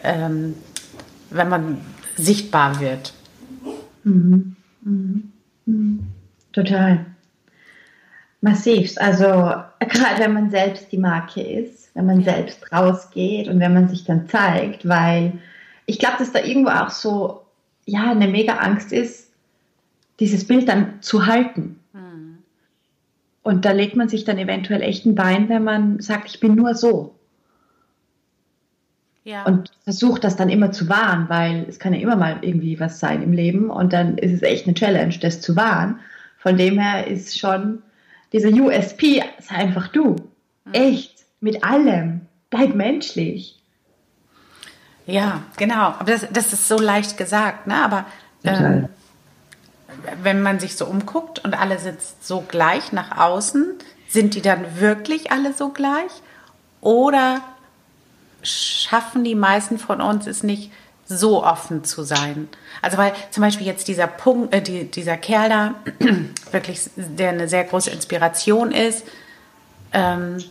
ähm, 0.02 0.54
wenn 1.30 1.48
man 1.48 1.80
sichtbar 2.16 2.80
wird. 2.80 3.12
Mhm. 4.04 4.56
Mhm. 4.82 5.32
Mhm. 5.66 6.06
Total. 6.52 7.06
Massivst. 8.40 9.00
Also 9.00 9.24
gerade 9.80 10.20
wenn 10.20 10.32
man 10.32 10.50
selbst 10.50 10.90
die 10.92 10.98
Marke 10.98 11.40
ist, 11.40 11.90
wenn 11.94 12.06
man 12.06 12.22
selbst 12.22 12.72
rausgeht 12.72 13.48
und 13.48 13.60
wenn 13.60 13.74
man 13.74 13.88
sich 13.88 14.04
dann 14.04 14.28
zeigt, 14.28 14.86
weil 14.86 15.32
ich 15.86 15.98
glaube, 15.98 16.16
dass 16.18 16.32
da 16.32 16.40
irgendwo 16.40 16.70
auch 16.70 16.90
so 16.90 17.42
ja 17.84 18.10
eine 18.10 18.28
mega 18.28 18.56
Angst 18.56 18.92
ist, 18.92 19.30
dieses 20.20 20.46
Bild 20.46 20.68
dann 20.68 21.00
zu 21.02 21.26
halten. 21.26 21.80
Und 23.46 23.64
da 23.64 23.70
legt 23.70 23.94
man 23.94 24.08
sich 24.08 24.24
dann 24.24 24.38
eventuell 24.38 24.82
echt 24.82 25.06
ein 25.06 25.14
Bein, 25.14 25.48
wenn 25.48 25.62
man 25.62 26.00
sagt, 26.00 26.28
ich 26.28 26.40
bin 26.40 26.56
nur 26.56 26.74
so. 26.74 27.14
Ja. 29.22 29.44
Und 29.44 29.70
versucht 29.84 30.24
das 30.24 30.34
dann 30.34 30.48
immer 30.48 30.72
zu 30.72 30.88
wahren, 30.88 31.26
weil 31.28 31.64
es 31.68 31.78
kann 31.78 31.94
ja 31.94 32.00
immer 32.00 32.16
mal 32.16 32.38
irgendwie 32.40 32.80
was 32.80 32.98
sein 32.98 33.22
im 33.22 33.32
Leben 33.32 33.70
und 33.70 33.92
dann 33.92 34.18
ist 34.18 34.32
es 34.32 34.42
echt 34.42 34.66
eine 34.66 34.74
Challenge, 34.74 35.14
das 35.20 35.40
zu 35.40 35.54
wahren. 35.54 36.00
Von 36.38 36.56
dem 36.56 36.76
her 36.76 37.06
ist 37.06 37.38
schon 37.38 37.84
dieser 38.32 38.48
USP, 38.48 39.22
sei 39.38 39.54
einfach 39.54 39.86
du. 39.88 40.16
Mhm. 40.64 40.72
Echt, 40.72 41.14
mit 41.40 41.62
allem. 41.62 42.22
Bleib 42.50 42.74
menschlich. 42.74 43.62
Ja, 45.06 45.44
genau. 45.56 45.94
Aber 46.00 46.10
das, 46.10 46.26
das 46.32 46.52
ist 46.52 46.66
so 46.66 46.80
leicht 46.80 47.16
gesagt, 47.16 47.68
ne? 47.68 47.76
Aber 47.76 48.06
ähm, 48.42 48.88
wenn 50.22 50.42
man 50.42 50.60
sich 50.60 50.76
so 50.76 50.86
umguckt 50.86 51.44
und 51.44 51.58
alle 51.58 51.78
sind 51.78 51.98
so 52.20 52.42
gleich 52.42 52.92
nach 52.92 53.18
außen, 53.18 53.74
sind 54.08 54.34
die 54.34 54.42
dann 54.42 54.80
wirklich 54.80 55.30
alle 55.32 55.52
so 55.52 55.70
gleich? 55.70 56.10
Oder 56.80 57.40
schaffen 58.42 59.24
die 59.24 59.34
meisten 59.34 59.78
von 59.78 60.00
uns 60.00 60.26
es 60.26 60.42
nicht, 60.42 60.72
so 61.08 61.44
offen 61.44 61.84
zu 61.84 62.02
sein? 62.02 62.48
Also 62.82 62.98
weil 62.98 63.12
zum 63.30 63.42
Beispiel 63.42 63.66
jetzt 63.66 63.88
dieser 63.88 64.06
Punkt, 64.06 64.54
äh, 64.54 64.62
die, 64.62 64.90
dieser 64.90 65.16
Kerl 65.16 65.48
da, 65.48 65.74
wirklich, 66.50 66.90
der 66.96 67.30
eine 67.30 67.48
sehr 67.48 67.64
große 67.64 67.90
Inspiration 67.90 68.72
ist, 68.72 69.04
ähm, 69.92 70.42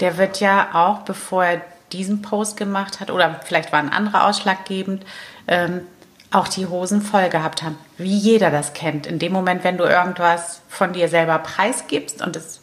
der 0.00 0.18
wird 0.18 0.40
ja 0.40 0.70
auch, 0.74 1.00
bevor 1.00 1.44
er 1.44 1.62
diesen 1.92 2.22
Post 2.22 2.56
gemacht 2.56 3.00
hat, 3.00 3.10
oder 3.10 3.40
vielleicht 3.44 3.72
war 3.72 3.78
ein 3.78 3.92
anderer 3.92 4.26
ausschlaggebend, 4.26 5.04
ähm, 5.46 5.82
auch 6.32 6.48
die 6.48 6.66
Hosen 6.66 7.02
voll 7.02 7.28
gehabt 7.28 7.62
haben. 7.62 7.78
Wie 7.98 8.16
jeder 8.16 8.50
das 8.50 8.72
kennt. 8.72 9.06
In 9.06 9.18
dem 9.18 9.32
Moment, 9.32 9.64
wenn 9.64 9.78
du 9.78 9.84
irgendwas 9.84 10.62
von 10.68 10.92
dir 10.92 11.08
selber 11.08 11.38
preisgibst 11.38 12.22
und 12.22 12.36
es 12.36 12.60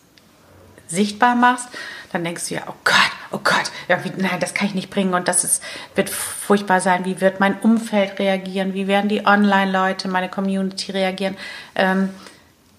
sichtbar 0.88 1.35
machst, 1.35 1.69
dann 2.11 2.23
denkst 2.23 2.49
du 2.49 2.55
ja, 2.55 2.61
oh 2.67 2.73
Gott, 2.83 3.11
oh 3.31 3.39
Gott, 3.43 3.71
irgendwie, 3.88 4.11
nein, 4.17 4.39
das 4.39 4.55
kann 4.55 4.67
ich 4.67 4.73
nicht 4.73 4.89
bringen 4.89 5.13
und 5.13 5.27
das 5.27 5.43
ist, 5.43 5.61
wird 5.93 6.09
furchtbar 6.09 6.81
sein. 6.81 7.05
Wie 7.05 7.21
wird 7.21 7.39
mein 7.39 7.59
Umfeld 7.59 8.17
reagieren? 8.17 8.73
Wie 8.73 8.88
werden 8.88 9.09
die 9.09 9.25
Online-Leute, 9.25 10.07
meine 10.07 10.29
Community 10.29 10.91
reagieren? 10.91 11.38
Ähm, 11.75 12.09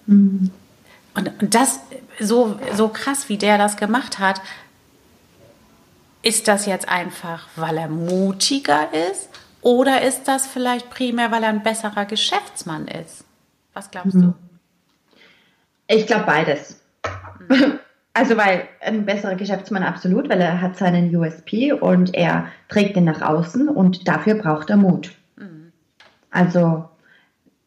mhm. 0.05 0.51
und, 1.15 1.41
und 1.41 1.55
das, 1.55 1.79
so, 2.19 2.59
so 2.75 2.89
krass, 2.89 3.29
wie 3.29 3.37
der 3.37 3.57
das 3.57 3.77
gemacht 3.77 4.19
hat, 4.19 4.41
ist 6.21 6.49
das 6.49 6.65
jetzt 6.65 6.89
einfach, 6.89 7.47
weil 7.55 7.77
er 7.77 7.87
mutiger 7.87 8.93
ist 8.93 9.29
oder 9.61 10.01
ist 10.01 10.27
das 10.27 10.47
vielleicht 10.47 10.89
primär, 10.89 11.31
weil 11.31 11.43
er 11.43 11.49
ein 11.49 11.63
besserer 11.63 12.05
Geschäftsmann 12.05 12.87
ist? 12.87 13.25
Was 13.73 13.91
glaubst 13.91 14.15
mhm. 14.15 14.21
du? 14.21 14.33
Ich 15.87 16.07
glaube 16.07 16.25
beides. 16.25 16.81
Mhm. 17.47 17.79
Also 18.13 18.35
weil 18.35 18.67
ein 18.81 19.05
besserer 19.05 19.35
Geschäftsmann 19.35 19.83
absolut, 19.83 20.27
weil 20.27 20.41
er 20.41 20.61
hat 20.61 20.75
seinen 20.75 21.15
USP 21.15 21.71
und 21.71 22.13
er 22.13 22.47
trägt 22.67 22.97
den 22.97 23.05
nach 23.05 23.21
außen 23.21 23.69
und 23.69 24.07
dafür 24.07 24.35
braucht 24.35 24.69
er 24.69 24.77
Mut. 24.77 25.13
Mhm. 25.37 25.71
Also 26.29 26.89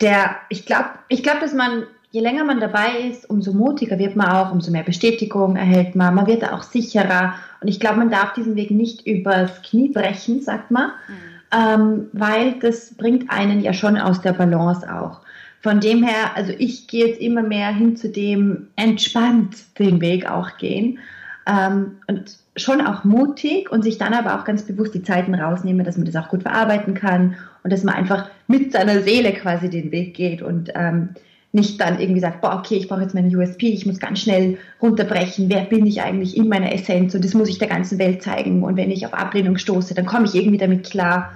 der, 0.00 0.36
ich 0.50 0.66
glaube, 0.66 0.90
ich 1.08 1.22
glaube, 1.22 1.40
dass 1.40 1.54
man 1.54 1.84
je 2.14 2.20
länger 2.20 2.44
man 2.44 2.60
dabei 2.60 3.08
ist, 3.10 3.28
umso 3.28 3.52
mutiger 3.52 3.98
wird 3.98 4.14
man 4.14 4.28
auch, 4.28 4.52
umso 4.52 4.70
mehr 4.70 4.84
Bestätigung 4.84 5.56
erhält 5.56 5.96
man, 5.96 6.14
man 6.14 6.28
wird 6.28 6.48
auch 6.48 6.62
sicherer. 6.62 7.34
Und 7.60 7.66
ich 7.66 7.80
glaube, 7.80 7.98
man 7.98 8.08
darf 8.08 8.34
diesen 8.34 8.54
Weg 8.54 8.70
nicht 8.70 9.04
übers 9.04 9.62
Knie 9.62 9.88
brechen, 9.88 10.40
sagt 10.40 10.70
man, 10.70 10.92
mhm. 11.08 11.33
Ähm, 11.54 12.08
weil 12.12 12.58
das 12.60 12.94
bringt 12.94 13.30
einen 13.30 13.60
ja 13.60 13.72
schon 13.72 13.96
aus 13.96 14.20
der 14.20 14.32
Balance 14.32 14.92
auch. 14.92 15.20
Von 15.60 15.80
dem 15.80 16.02
her, 16.02 16.36
also 16.36 16.52
ich 16.58 16.88
gehe 16.88 17.06
jetzt 17.06 17.20
immer 17.20 17.42
mehr 17.42 17.72
hin 17.72 17.96
zu 17.96 18.08
dem 18.08 18.68
entspannt 18.76 19.56
den 19.78 20.00
Weg 20.00 20.28
auch 20.30 20.56
gehen. 20.58 20.98
Ähm, 21.46 21.98
und 22.06 22.36
schon 22.56 22.80
auch 22.80 23.04
mutig 23.04 23.70
und 23.70 23.82
sich 23.82 23.98
dann 23.98 24.14
aber 24.14 24.38
auch 24.38 24.44
ganz 24.44 24.62
bewusst 24.62 24.94
die 24.94 25.02
Zeiten 25.02 25.34
rausnehmen, 25.34 25.84
dass 25.84 25.96
man 25.96 26.06
das 26.06 26.16
auch 26.16 26.28
gut 26.28 26.42
verarbeiten 26.42 26.94
kann 26.94 27.34
und 27.62 27.72
dass 27.72 27.82
man 27.82 27.94
einfach 27.94 28.28
mit 28.46 28.72
seiner 28.72 29.02
Seele 29.02 29.32
quasi 29.32 29.68
den 29.68 29.90
Weg 29.90 30.14
geht 30.14 30.40
und 30.40 30.70
ähm, 30.74 31.10
nicht 31.52 31.80
dann 31.80 32.00
irgendwie 32.00 32.20
sagt, 32.20 32.40
boah, 32.40 32.56
okay, 32.58 32.76
ich 32.76 32.88
brauche 32.88 33.02
jetzt 33.02 33.14
meinen 33.14 33.34
USP, 33.34 33.68
ich 33.68 33.86
muss 33.86 33.98
ganz 33.98 34.20
schnell 34.20 34.58
runterbrechen, 34.82 35.48
wer 35.48 35.62
bin 35.62 35.86
ich 35.86 36.02
eigentlich 36.02 36.36
in 36.36 36.48
meiner 36.48 36.72
Essenz? 36.72 37.14
Und 37.14 37.24
das 37.24 37.34
muss 37.34 37.48
ich 37.48 37.58
der 37.58 37.68
ganzen 37.68 37.98
Welt 37.98 38.22
zeigen. 38.22 38.62
Und 38.62 38.76
wenn 38.76 38.90
ich 38.90 39.06
auf 39.06 39.14
Ablehnung 39.14 39.56
stoße, 39.56 39.94
dann 39.94 40.06
komme 40.06 40.26
ich 40.26 40.34
irgendwie 40.34 40.58
damit 40.58 40.84
klar 40.84 41.32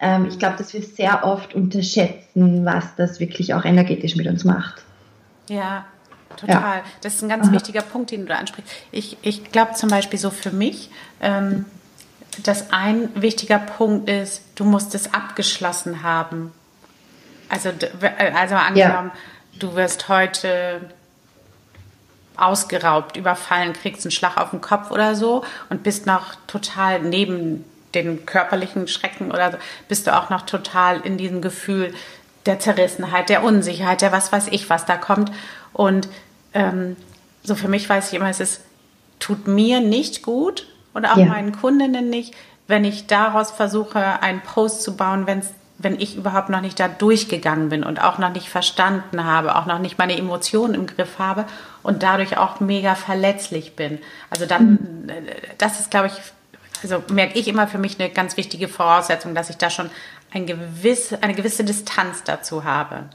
ähm, 0.00 0.26
ich 0.26 0.38
glaube, 0.38 0.56
dass 0.56 0.72
wir 0.72 0.82
sehr 0.82 1.24
oft 1.24 1.54
unterschätzen, 1.54 2.64
was 2.64 2.96
das 2.96 3.20
wirklich 3.20 3.54
auch 3.54 3.64
energetisch 3.64 4.16
mit 4.16 4.26
uns 4.26 4.44
macht. 4.44 4.82
Ja, 5.48 5.84
total. 6.36 6.78
Ja. 6.78 6.82
Das 7.02 7.14
ist 7.14 7.22
ein 7.22 7.28
ganz 7.28 7.48
Aha. 7.48 7.52
wichtiger 7.52 7.82
Punkt, 7.82 8.10
den 8.10 8.22
du 8.22 8.26
da 8.26 8.36
ansprichst. 8.36 8.70
Ich, 8.92 9.18
ich 9.20 9.52
glaube 9.52 9.74
zum 9.74 9.90
Beispiel 9.90 10.18
so 10.18 10.30
für 10.30 10.52
mich, 10.52 10.90
ähm, 11.20 11.66
dass 12.44 12.72
ein 12.72 13.10
wichtiger 13.14 13.58
Punkt 13.58 14.08
ist, 14.08 14.42
du 14.54 14.64
musst 14.64 14.94
es 14.94 15.12
abgeschlossen 15.12 16.02
haben. 16.02 16.52
Also, 17.48 17.70
also 18.34 18.54
angenommen, 18.54 19.10
ja. 19.12 19.58
du 19.58 19.74
wirst 19.74 20.08
heute 20.08 20.80
ausgeraubt, 22.36 23.16
überfallen, 23.16 23.74
kriegst 23.74 24.06
einen 24.06 24.12
Schlag 24.12 24.38
auf 24.38 24.50
den 24.50 24.60
Kopf 24.60 24.90
oder 24.90 25.14
so 25.14 25.44
und 25.68 25.82
bist 25.82 26.06
noch 26.06 26.36
total 26.46 27.02
neben 27.02 27.64
den 27.94 28.26
körperlichen 28.26 28.88
Schrecken 28.88 29.30
oder 29.30 29.52
so, 29.52 29.58
bist 29.88 30.06
du 30.06 30.16
auch 30.16 30.30
noch 30.30 30.42
total 30.42 31.00
in 31.00 31.16
diesem 31.16 31.42
Gefühl 31.42 31.92
der 32.46 32.58
Zerrissenheit, 32.58 33.28
der 33.28 33.42
Unsicherheit, 33.42 34.00
der 34.00 34.12
was 34.12 34.32
weiß 34.32 34.48
ich, 34.50 34.70
was 34.70 34.86
da 34.86 34.96
kommt. 34.96 35.30
Und 35.72 36.08
ähm, 36.54 36.96
so 37.42 37.54
für 37.54 37.68
mich 37.68 37.88
weiß 37.88 38.08
ich 38.08 38.14
immer, 38.14 38.28
es 38.28 38.40
ist, 38.40 38.62
tut 39.18 39.46
mir 39.46 39.80
nicht 39.80 40.22
gut 40.22 40.66
und 40.94 41.06
auch 41.06 41.16
ja. 41.16 41.26
meinen 41.26 41.52
Kundinnen 41.52 42.08
nicht, 42.08 42.34
wenn 42.66 42.84
ich 42.84 43.06
daraus 43.06 43.50
versuche, 43.50 44.22
einen 44.22 44.40
Post 44.40 44.82
zu 44.82 44.96
bauen, 44.96 45.26
wenn's, 45.26 45.50
wenn 45.78 45.98
ich 45.98 46.16
überhaupt 46.16 46.50
noch 46.50 46.60
nicht 46.60 46.78
da 46.78 46.88
durchgegangen 46.88 47.68
bin 47.68 47.84
und 47.84 48.02
auch 48.02 48.18
noch 48.18 48.32
nicht 48.32 48.48
verstanden 48.48 49.24
habe, 49.24 49.56
auch 49.56 49.66
noch 49.66 49.78
nicht 49.78 49.98
meine 49.98 50.16
Emotionen 50.16 50.74
im 50.74 50.86
Griff 50.86 51.18
habe 51.18 51.46
und 51.82 52.02
dadurch 52.02 52.36
auch 52.36 52.60
mega 52.60 52.94
verletzlich 52.94 53.76
bin. 53.76 53.98
Also 54.28 54.46
dann, 54.46 54.70
mhm. 54.72 55.10
das 55.58 55.80
ist, 55.80 55.90
glaube 55.90 56.08
ich, 56.08 56.14
also 56.82 57.02
merke 57.12 57.38
ich 57.38 57.48
immer 57.48 57.66
für 57.66 57.78
mich 57.78 57.98
eine 58.00 58.10
ganz 58.10 58.36
wichtige 58.36 58.68
Voraussetzung, 58.68 59.34
dass 59.34 59.50
ich 59.50 59.56
da 59.56 59.70
schon 59.70 59.90
ein 60.32 60.46
gewiss, 60.46 61.12
eine 61.12 61.34
gewisse 61.34 61.64
Distanz 61.64 62.24
dazu 62.24 62.64
habe. 62.64 63.10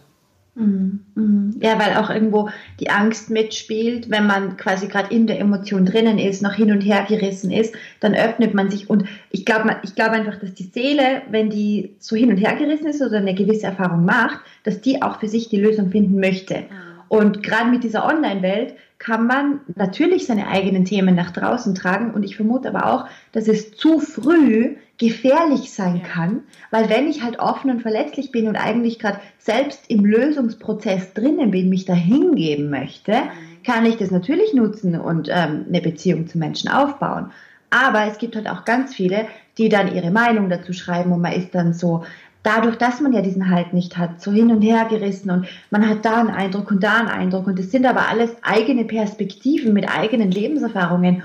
Mhm, 0.56 1.02
mhm. 1.16 1.60
Ja, 1.62 1.78
weil 1.80 1.98
auch 1.98 2.10
irgendwo 2.10 2.50
die 2.80 2.90
Angst 2.90 3.30
mitspielt, 3.30 4.10
wenn 4.10 4.26
man 4.26 4.56
quasi 4.56 4.88
gerade 4.88 5.14
in 5.14 5.28
der 5.28 5.40
Emotion 5.40 5.86
drinnen 5.86 6.18
ist, 6.18 6.42
noch 6.42 6.54
hin 6.54 6.72
und 6.72 6.80
her 6.80 7.06
gerissen 7.08 7.52
ist, 7.52 7.76
dann 8.00 8.16
öffnet 8.16 8.54
man 8.54 8.70
sich 8.70 8.90
und 8.90 9.04
ich 9.32 9.46
glaube 9.46 9.76
ich 9.84 9.96
glaube 9.96 10.12
einfach, 10.12 10.40
dass 10.40 10.54
die 10.54 10.72
Seele, 10.74 11.24
wenn 11.30 11.50
die 11.50 11.96
so 12.00 12.16
hin 12.16 12.30
und 12.30 12.38
her 12.38 12.56
gerissen 12.56 12.88
ist 12.88 13.02
oder 13.02 13.18
eine 13.18 13.36
gewisse 13.36 13.66
Erfahrung 13.66 14.06
macht, 14.06 14.40
dass 14.64 14.80
die 14.80 15.02
auch 15.02 15.20
für 15.20 15.28
sich 15.28 15.50
die 15.50 15.60
Lösung 15.60 15.92
finden 15.92 16.22
möchte. 16.22 16.56
Mhm. 16.56 16.85
Und 17.08 17.44
gerade 17.44 17.70
mit 17.70 17.84
dieser 17.84 18.06
Online-Welt 18.06 18.76
kann 18.98 19.28
man 19.28 19.60
natürlich 19.76 20.26
seine 20.26 20.48
eigenen 20.48 20.86
Themen 20.86 21.16
nach 21.16 21.32
draußen 21.32 21.76
tragen 21.76 22.14
und 22.14 22.24
ich 22.24 22.36
vermute 22.36 22.70
aber 22.70 22.86
auch, 22.92 23.06
dass 23.34 23.48
es 23.48 23.76
zu 23.76 24.00
früh 24.00 24.76
gefährlich 24.98 25.72
sein 25.72 26.04
kann, 26.04 26.44
weil 26.72 26.90
wenn 26.90 27.10
ich 27.10 27.22
halt 27.22 27.40
offen 27.40 27.70
und 27.70 27.82
verletzlich 27.82 28.32
bin 28.32 28.48
und 28.48 28.56
eigentlich 28.56 28.98
gerade 28.98 29.20
selbst 29.38 29.90
im 29.90 30.06
Lösungsprozess 30.06 31.14
drinnen 31.14 31.52
bin, 31.52 31.70
mich 31.70 31.84
da 31.84 31.94
hingeben 31.94 32.70
möchte, 32.70 33.12
mhm. 33.12 33.64
kann 33.66 33.86
ich 33.86 33.98
das 33.98 34.12
natürlich 34.12 34.54
nutzen 34.54 34.98
und 34.98 35.28
ähm, 35.30 35.66
eine 35.68 35.82
Beziehung 35.82 36.28
zu 36.28 36.38
Menschen 36.38 36.70
aufbauen. 36.70 37.32
Aber 37.70 38.06
es 38.06 38.20
gibt 38.20 38.38
halt 38.38 38.48
auch 38.48 38.64
ganz 38.64 38.96
viele, 38.96 39.28
die 39.58 39.68
dann 39.68 39.94
ihre 39.94 40.12
Meinung 40.12 40.50
dazu 40.50 40.72
schreiben 40.72 41.12
und 41.12 41.22
man 41.22 41.34
ist 41.34 41.54
dann 41.54 41.74
so, 41.74 42.06
dadurch, 42.46 42.78
dass 42.78 43.02
man 43.02 43.14
ja 43.14 43.22
diesen 43.22 43.50
Halt 43.50 43.74
nicht 43.74 43.98
hat, 43.98 44.22
so 44.22 44.32
hin 44.32 44.52
und 44.52 44.62
her 44.62 44.86
gerissen 44.90 45.32
und 45.32 45.48
man 45.72 45.88
hat 45.88 46.06
da 46.06 46.20
einen 46.20 46.30
Eindruck 46.30 46.72
und 46.72 46.84
da 46.84 47.00
einen 47.00 47.08
Eindruck 47.08 47.48
und 47.48 47.60
es 47.60 47.72
sind 47.72 47.86
aber 47.86 48.08
alles 48.08 48.32
eigene 48.42 48.86
Perspektiven 48.86 49.74
mit 49.74 49.90
eigenen 49.90 50.32
Lebenserfahrungen 50.32 51.24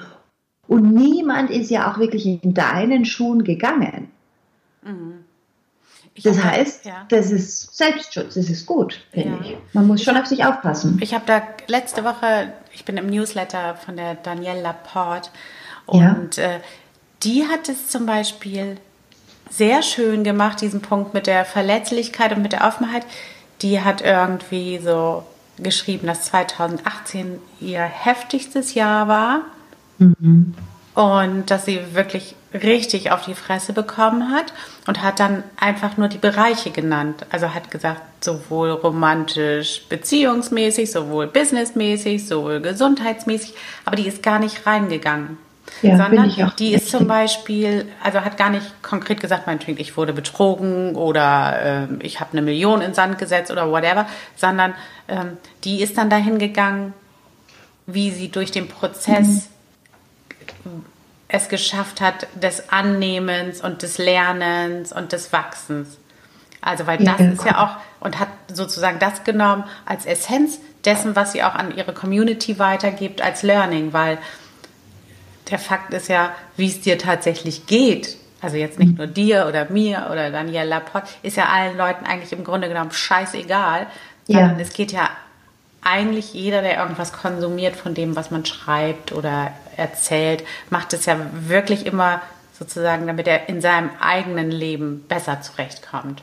und 0.66 0.92
niemand 0.92 1.50
ist 1.50 1.70
ja 1.70 1.90
auch 1.90 1.98
wirklich 1.98 2.26
in 2.26 2.54
deinen 2.54 3.04
Schuhen 3.04 3.44
gegangen. 3.44 4.08
Mhm. 4.82 5.24
Das 6.22 6.42
heißt, 6.42 6.86
ja. 6.86 7.06
das 7.08 7.30
ist 7.30 7.76
Selbstschutz, 7.76 8.34
das 8.34 8.50
ist 8.50 8.66
gut, 8.66 9.00
finde 9.12 9.36
ja. 9.36 9.52
ich. 9.52 9.56
Man 9.72 9.86
muss 9.86 10.02
schon 10.02 10.16
auf 10.16 10.26
sich 10.26 10.44
aufpassen. 10.44 10.98
Ich 11.00 11.14
habe 11.14 11.24
da 11.26 11.42
letzte 11.66 12.04
Woche, 12.04 12.52
ich 12.72 12.84
bin 12.84 12.96
im 12.96 13.06
Newsletter 13.06 13.76
von 13.76 13.96
der 13.96 14.16
Danielle 14.16 14.60
Laporte 14.60 15.30
und 15.86 16.36
ja. 16.36 16.44
äh, 16.44 16.60
die 17.22 17.46
hat 17.46 17.68
es 17.68 17.88
zum 17.88 18.06
Beispiel 18.06 18.76
sehr 19.50 19.82
schön 19.82 20.24
gemacht, 20.24 20.60
diesen 20.60 20.80
Punkt 20.80 21.12
mit 21.12 21.26
der 21.26 21.44
Verletzlichkeit 21.44 22.32
und 22.32 22.42
mit 22.42 22.52
der 22.52 22.66
Offenheit. 22.66 23.04
Die 23.62 23.82
hat 23.82 24.00
irgendwie 24.00 24.78
so 24.78 25.24
geschrieben, 25.58 26.06
dass 26.06 26.22
2018 26.24 27.38
ihr 27.60 27.82
heftigstes 27.82 28.74
Jahr 28.74 29.08
war 29.08 29.40
mhm. 29.98 30.54
und 30.94 31.50
dass 31.50 31.66
sie 31.66 31.80
wirklich 31.92 32.34
richtig 32.54 33.10
auf 33.12 33.24
die 33.24 33.34
Fresse 33.34 33.72
bekommen 33.72 34.32
hat 34.32 34.52
und 34.86 35.02
hat 35.02 35.20
dann 35.20 35.44
einfach 35.56 35.96
nur 35.96 36.08
die 36.08 36.18
Bereiche 36.18 36.70
genannt. 36.70 37.26
Also 37.30 37.54
hat 37.54 37.70
gesagt, 37.70 38.24
sowohl 38.24 38.70
romantisch, 38.70 39.82
beziehungsmäßig, 39.88 40.90
sowohl 40.90 41.26
businessmäßig, 41.26 42.26
sowohl 42.26 42.60
gesundheitsmäßig, 42.60 43.54
aber 43.84 43.96
die 43.96 44.08
ist 44.08 44.22
gar 44.22 44.38
nicht 44.38 44.66
reingegangen. 44.66 45.38
Ja, 45.82 45.96
sondern 45.96 46.52
die 46.58 46.72
ist 46.72 46.90
zum 46.90 47.06
Beispiel, 47.06 47.86
also 48.02 48.20
hat 48.20 48.36
gar 48.36 48.50
nicht 48.50 48.82
konkret 48.82 49.20
gesagt, 49.20 49.46
meinetwegen, 49.46 49.80
ich 49.80 49.96
wurde 49.96 50.12
betrogen 50.12 50.94
oder 50.94 51.88
äh, 51.90 52.04
ich 52.04 52.20
habe 52.20 52.32
eine 52.32 52.42
Million 52.42 52.82
in 52.82 52.92
Sand 52.92 53.18
gesetzt 53.18 53.50
oder 53.50 53.70
whatever, 53.70 54.06
sondern 54.36 54.74
ähm, 55.08 55.38
die 55.64 55.82
ist 55.82 55.96
dann 55.96 56.10
dahin 56.10 56.38
gegangen, 56.38 56.92
wie 57.86 58.10
sie 58.10 58.30
durch 58.30 58.50
den 58.50 58.68
Prozess 58.68 59.48
mhm. 60.64 60.84
es 61.28 61.48
geschafft 61.48 62.00
hat, 62.00 62.26
des 62.34 62.70
Annehmens 62.70 63.62
und 63.62 63.82
des 63.82 63.98
Lernens 63.98 64.92
und 64.92 65.12
des 65.12 65.32
Wachsens. 65.32 65.98
Also, 66.60 66.86
weil 66.86 66.98
das 66.98 67.18
ja. 67.20 67.26
ist 67.26 67.44
ja 67.44 67.64
auch, 67.64 68.04
und 68.04 68.18
hat 68.18 68.28
sozusagen 68.52 68.98
das 68.98 69.24
genommen 69.24 69.64
als 69.86 70.04
Essenz 70.04 70.60
dessen, 70.84 71.16
was 71.16 71.32
sie 71.32 71.42
auch 71.42 71.54
an 71.54 71.74
ihre 71.74 71.94
Community 71.94 72.58
weitergibt, 72.58 73.22
als 73.22 73.42
Learning, 73.42 73.92
weil 73.92 74.18
der 75.50 75.58
Fakt 75.58 75.92
ist 75.94 76.08
ja, 76.08 76.34
wie 76.56 76.68
es 76.68 76.80
dir 76.80 76.98
tatsächlich 76.98 77.66
geht. 77.66 78.16
Also 78.40 78.56
jetzt 78.56 78.78
nicht 78.78 78.96
nur 78.96 79.06
dir 79.06 79.46
oder 79.48 79.70
mir 79.70 80.08
oder 80.10 80.30
Danielle 80.30 80.68
Laporte, 80.68 81.08
ist 81.22 81.36
ja 81.36 81.46
allen 81.46 81.76
Leuten 81.76 82.06
eigentlich 82.06 82.32
im 82.32 82.44
Grunde 82.44 82.68
genommen 82.68 82.90
scheißegal. 82.90 83.86
Sondern 84.26 84.56
ja. 84.56 84.62
es 84.62 84.72
geht 84.72 84.92
ja 84.92 85.10
eigentlich 85.82 86.32
jeder, 86.34 86.62
der 86.62 86.78
irgendwas 86.78 87.12
konsumiert 87.12 87.76
von 87.76 87.94
dem, 87.94 88.16
was 88.16 88.30
man 88.30 88.44
schreibt 88.44 89.12
oder 89.12 89.52
erzählt, 89.76 90.44
macht 90.70 90.92
es 90.92 91.06
ja 91.06 91.18
wirklich 91.32 91.86
immer 91.86 92.22
sozusagen, 92.58 93.06
damit 93.06 93.26
er 93.26 93.48
in 93.48 93.60
seinem 93.60 93.90
eigenen 94.00 94.50
Leben 94.50 95.04
besser 95.08 95.40
zurechtkommt. 95.40 96.22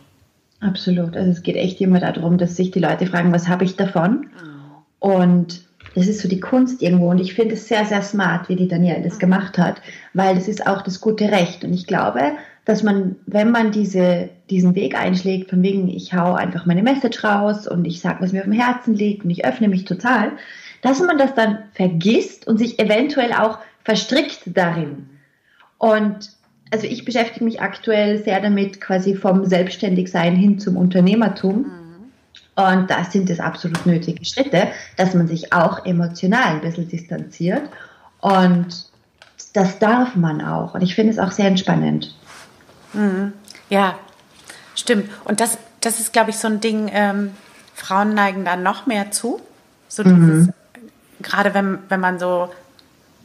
Absolut. 0.60 1.16
Also 1.16 1.32
es 1.32 1.44
geht 1.44 1.56
echt 1.56 1.82
immer 1.82 2.00
darum, 2.00 2.38
dass 2.38 2.56
sich 2.56 2.72
die 2.72 2.80
Leute 2.80 3.08
fragen, 3.08 3.34
was 3.34 3.48
habe 3.48 3.64
ich 3.64 3.76
davon? 3.76 4.30
Mhm. 4.42 4.74
Und 5.00 5.67
das 5.98 6.08
ist 6.08 6.22
so 6.22 6.30
die 6.30 6.39
Kunst 6.39 6.84
irgendwo. 6.84 7.10
Und 7.10 7.20
ich 7.20 7.34
finde 7.34 7.56
es 7.56 7.68
sehr, 7.68 7.84
sehr 7.86 8.04
smart, 8.04 8.50
wie 8.50 8.56
die 8.56 8.68
Danielle 8.68 9.01
das 9.01 9.18
gemacht 9.18 9.58
hat, 9.58 9.82
weil 10.13 10.36
das 10.36 10.48
ist 10.48 10.68
auch 10.68 10.84
das 10.84 11.01
gute 11.01 11.32
Recht. 11.32 11.63
Und 11.63 11.74
ich 11.74 11.88
glaube, 11.88 12.22
dass 12.66 12.84
man, 12.84 13.16
wenn 13.25 13.50
man 13.50 13.72
diese, 13.72 14.30
diesen 14.51 14.75
Weg 14.75 14.96
einschlägt, 15.00 15.50
von 15.50 15.63
wegen, 15.63 15.88
ich 15.88 16.13
hau 16.13 16.34
einfach 16.34 16.68
meine 16.68 16.84
Message 16.84 17.24
raus 17.24 17.68
und 17.68 17.86
ich 17.86 18.00
sage, 18.00 18.22
was 18.22 18.32
mir 18.32 18.39
auf 18.39 18.46
dem 18.46 18.54
Herzen 18.54 18.94
liegt 18.94 19.24
und 19.24 19.32
ich 19.32 19.46
öffne 19.46 19.70
mich 19.70 19.86
total, 19.86 20.34
dass 20.84 21.00
man 21.00 21.18
das 21.18 21.34
dann 21.34 21.60
vergisst 21.74 22.46
und 22.46 22.60
sich 22.60 22.77
eventuell 22.77 23.34
auch 23.34 23.58
verstrickt 23.84 24.42
darin. 24.46 25.10
Und 25.80 26.30
also 26.70 26.86
ich 26.86 27.06
beschäftige 27.06 27.46
mich 27.46 27.62
aktuell 27.62 28.24
sehr 28.24 28.39
damit, 28.39 28.82
quasi 28.82 29.16
vom 29.16 29.46
Selbstständigsein 29.46 30.36
hin 30.36 30.60
zum 30.60 30.77
Unternehmertum. 30.77 31.60
Mhm 31.62 31.87
und 32.58 32.90
das 32.90 33.12
sind 33.12 33.30
es 33.30 33.40
absolut 33.40 33.86
nötige 33.86 34.26
Schritte, 34.26 34.70
dass 34.96 35.14
man 35.14 35.28
sich 35.28 35.54
auch 35.54 35.86
emotional 35.86 36.56
ein 36.56 36.62
bisschen 36.62 36.90
distanziert. 36.90 37.62
Und 38.20 38.90
das 39.54 39.78
darf 39.78 40.16
man 40.16 40.42
auch. 40.42 40.74
Und 40.74 40.82
ich 40.82 40.96
finde 40.96 41.14
es 41.14 41.20
auch 41.20 41.32
sehr 41.32 41.46
entspannend. 41.46 42.16
Mhm. 42.94 43.34
Ja, 43.70 43.94
stimmt. 44.74 45.08
Und 45.24 45.40
das, 45.40 45.60
das 45.82 46.00
ist, 46.00 46.14
glaube 46.14 46.32
ich, 46.32 46.38
so 46.38 46.48
ein 46.48 46.60
Ding, 46.60 46.90
ähm, 46.92 47.34
Frauen 47.76 48.16
neigen 48.16 48.44
da 48.44 48.56
noch 48.56 48.88
mehr 48.88 49.12
zu. 49.12 49.40
So 49.88 50.02
dieses, 50.02 50.48
mhm. 50.48 50.54
gerade 51.22 51.54
wenn, 51.54 51.78
wenn 51.90 52.00
man 52.00 52.18
so 52.18 52.50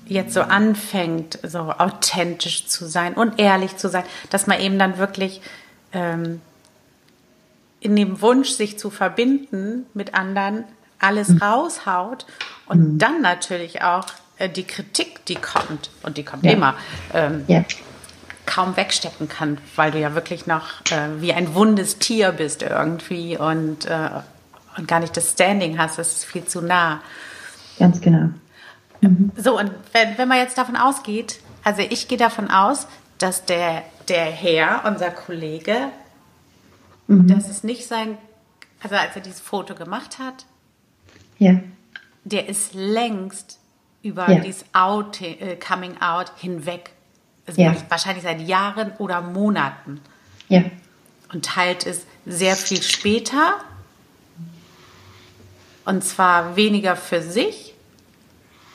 jetzt 0.04 0.34
so 0.34 0.42
anfängt, 0.42 1.38
so 1.42 1.72
authentisch 1.78 2.66
zu 2.66 2.84
sein 2.84 3.14
und 3.14 3.40
ehrlich 3.40 3.78
zu 3.78 3.88
sein, 3.88 4.04
dass 4.28 4.46
man 4.46 4.60
eben 4.60 4.78
dann 4.78 4.98
wirklich 4.98 5.40
ähm, 5.94 6.42
in 7.82 7.96
dem 7.96 8.20
Wunsch, 8.20 8.50
sich 8.50 8.78
zu 8.78 8.90
verbinden 8.90 9.86
mit 9.94 10.14
anderen, 10.14 10.64
alles 10.98 11.28
mhm. 11.28 11.38
raushaut 11.38 12.26
und 12.66 12.94
mhm. 12.94 12.98
dann 12.98 13.20
natürlich 13.20 13.82
auch 13.82 14.06
äh, 14.38 14.48
die 14.48 14.64
Kritik, 14.64 15.24
die 15.26 15.34
kommt, 15.34 15.90
und 16.02 16.16
die 16.16 16.24
kommt 16.24 16.44
ja. 16.44 16.52
immer, 16.52 16.74
ähm, 17.12 17.44
ja. 17.48 17.64
kaum 18.46 18.76
wegstecken 18.76 19.28
kann, 19.28 19.58
weil 19.76 19.90
du 19.90 19.98
ja 19.98 20.14
wirklich 20.14 20.46
noch 20.46 20.80
äh, 20.90 21.20
wie 21.20 21.32
ein 21.32 21.54
wundes 21.54 21.98
Tier 21.98 22.32
bist 22.32 22.62
irgendwie 22.62 23.36
und, 23.36 23.86
äh, 23.86 24.10
und 24.76 24.86
gar 24.86 25.00
nicht 25.00 25.16
das 25.16 25.32
Standing 25.32 25.78
hast, 25.78 25.98
das 25.98 26.12
ist 26.12 26.24
viel 26.24 26.44
zu 26.44 26.62
nah. 26.62 27.00
Ganz 27.78 28.00
genau. 28.00 28.30
Mhm. 29.00 29.32
So, 29.36 29.58
und 29.58 29.72
wenn, 29.92 30.16
wenn 30.18 30.28
man 30.28 30.38
jetzt 30.38 30.56
davon 30.56 30.76
ausgeht, 30.76 31.40
also 31.64 31.82
ich 31.82 32.06
gehe 32.06 32.18
davon 32.18 32.48
aus, 32.50 32.86
dass 33.18 33.44
der, 33.44 33.82
der 34.08 34.24
Herr, 34.24 34.82
unser 34.84 35.10
Kollege, 35.10 35.88
mhm. 37.06 37.28
dass 37.28 37.48
es 37.48 37.64
nicht 37.64 37.86
sein, 37.86 38.18
also 38.82 38.96
als 38.96 39.14
er 39.14 39.22
dieses 39.22 39.40
Foto 39.40 39.74
gemacht 39.74 40.18
hat, 40.18 40.46
ja. 41.38 41.60
der 42.24 42.48
ist 42.48 42.74
längst 42.74 43.58
über 44.02 44.30
ja. 44.30 44.40
dieses 44.40 44.64
Out, 44.72 45.20
äh, 45.20 45.56
Coming 45.56 46.00
Out 46.00 46.32
hinweg. 46.36 46.90
Also 47.46 47.60
ja. 47.60 47.74
Wahrscheinlich 47.88 48.24
seit 48.24 48.40
Jahren 48.40 48.92
oder 48.98 49.20
Monaten. 49.20 50.00
Ja. 50.48 50.64
Und 51.32 51.44
teilt 51.44 51.86
es 51.86 52.06
sehr 52.26 52.56
viel 52.56 52.82
später. 52.82 53.56
Und 55.84 56.04
zwar 56.04 56.56
weniger 56.56 56.94
für 56.94 57.22
sich, 57.22 57.74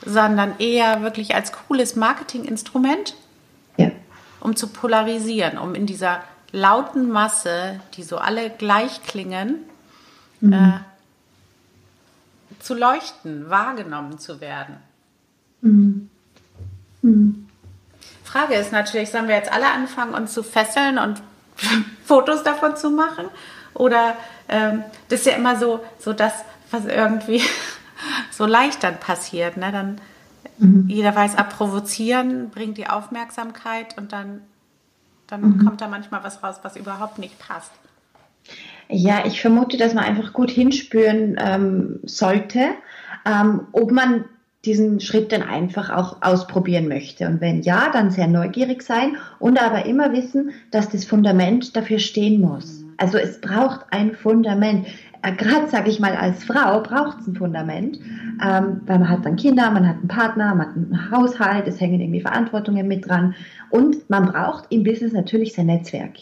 sondern 0.04 0.58
eher 0.58 1.02
wirklich 1.02 1.34
als 1.34 1.52
cooles 1.52 1.96
Marketinginstrument, 1.96 3.14
ja. 3.76 3.90
um 4.40 4.56
zu 4.56 4.68
polarisieren, 4.68 5.58
um 5.58 5.74
in 5.74 5.86
dieser 5.86 6.22
lauten 6.52 7.10
Masse, 7.10 7.80
die 7.94 8.02
so 8.02 8.18
alle 8.18 8.50
gleich 8.50 9.02
klingen, 9.02 9.56
mhm. 10.40 10.52
äh, 10.52 10.80
zu 12.60 12.74
leuchten, 12.74 13.50
wahrgenommen 13.50 14.18
zu 14.18 14.40
werden. 14.40 14.76
Mhm. 15.60 16.10
Mhm. 17.02 17.48
Frage 18.24 18.54
ist 18.54 18.72
natürlich, 18.72 19.10
sollen 19.10 19.28
wir 19.28 19.36
jetzt 19.36 19.52
alle 19.52 19.70
anfangen, 19.70 20.14
uns 20.14 20.32
zu 20.34 20.42
fesseln 20.42 20.98
und 20.98 21.22
Fotos 22.04 22.42
davon 22.42 22.76
zu 22.76 22.90
machen? 22.90 23.26
Oder 23.74 24.16
ähm, 24.48 24.82
das 25.08 25.20
ist 25.20 25.26
ja 25.26 25.34
immer 25.34 25.56
so, 25.58 25.84
so 25.98 26.12
das, 26.12 26.32
was 26.70 26.84
irgendwie 26.84 27.42
so 28.30 28.44
leicht 28.44 28.82
dann 28.84 28.98
passiert. 29.00 29.56
Ne? 29.56 29.72
Dann 29.72 30.00
mhm. 30.58 30.84
jeder 30.88 31.14
weiß, 31.14 31.36
ab 31.36 31.56
provozieren 31.56 32.50
bringt 32.50 32.76
die 32.76 32.88
Aufmerksamkeit 32.88 33.96
und 33.96 34.12
dann, 34.12 34.42
dann 35.28 35.42
mhm. 35.42 35.64
kommt 35.64 35.80
da 35.80 35.88
manchmal 35.88 36.24
was 36.24 36.42
raus, 36.42 36.56
was 36.62 36.76
überhaupt 36.76 37.18
nicht 37.18 37.38
passt. 37.38 37.70
Ja, 38.88 39.24
ich 39.26 39.40
vermute, 39.40 39.76
dass 39.76 39.94
man 39.94 40.04
einfach 40.04 40.32
gut 40.32 40.50
hinspüren 40.50 41.36
ähm, 41.38 42.00
sollte, 42.04 42.70
ähm, 43.26 43.68
ob 43.72 43.92
man 43.92 44.24
diesen 44.64 45.00
Schritt 45.00 45.30
dann 45.30 45.42
einfach 45.42 45.90
auch 45.90 46.22
ausprobieren 46.22 46.88
möchte. 46.88 47.26
Und 47.26 47.40
wenn 47.40 47.62
ja, 47.62 47.90
dann 47.92 48.10
sehr 48.10 48.26
neugierig 48.26 48.82
sein 48.82 49.16
und 49.38 49.62
aber 49.62 49.86
immer 49.86 50.12
wissen, 50.12 50.50
dass 50.70 50.88
das 50.88 51.04
Fundament 51.04 51.76
dafür 51.76 51.98
stehen 51.98 52.40
muss. 52.40 52.82
Also 52.96 53.18
es 53.18 53.40
braucht 53.40 53.86
ein 53.90 54.14
Fundament. 54.14 54.88
Äh, 55.22 55.32
Gerade 55.32 55.68
sage 55.68 55.90
ich 55.90 56.00
mal 56.00 56.14
als 56.14 56.44
Frau 56.44 56.80
braucht 56.82 57.20
es 57.20 57.26
ein 57.26 57.36
Fundament, 57.36 57.98
ähm, 58.44 58.80
weil 58.86 58.98
man 58.98 59.08
hat 59.08 59.24
dann 59.24 59.36
Kinder, 59.36 59.70
man 59.70 59.86
hat 59.88 59.96
einen 59.96 60.08
Partner, 60.08 60.54
man 60.54 60.68
hat 60.68 60.76
einen 60.76 61.10
Haushalt, 61.10 61.66
es 61.66 61.80
hängen 61.80 62.00
irgendwie 62.00 62.20
Verantwortungen 62.20 62.86
mit 62.86 63.08
dran 63.08 63.34
und 63.70 64.08
man 64.08 64.26
braucht 64.26 64.64
im 64.70 64.84
Business 64.84 65.12
natürlich 65.12 65.54
sein 65.54 65.66
Netzwerk. 65.66 66.14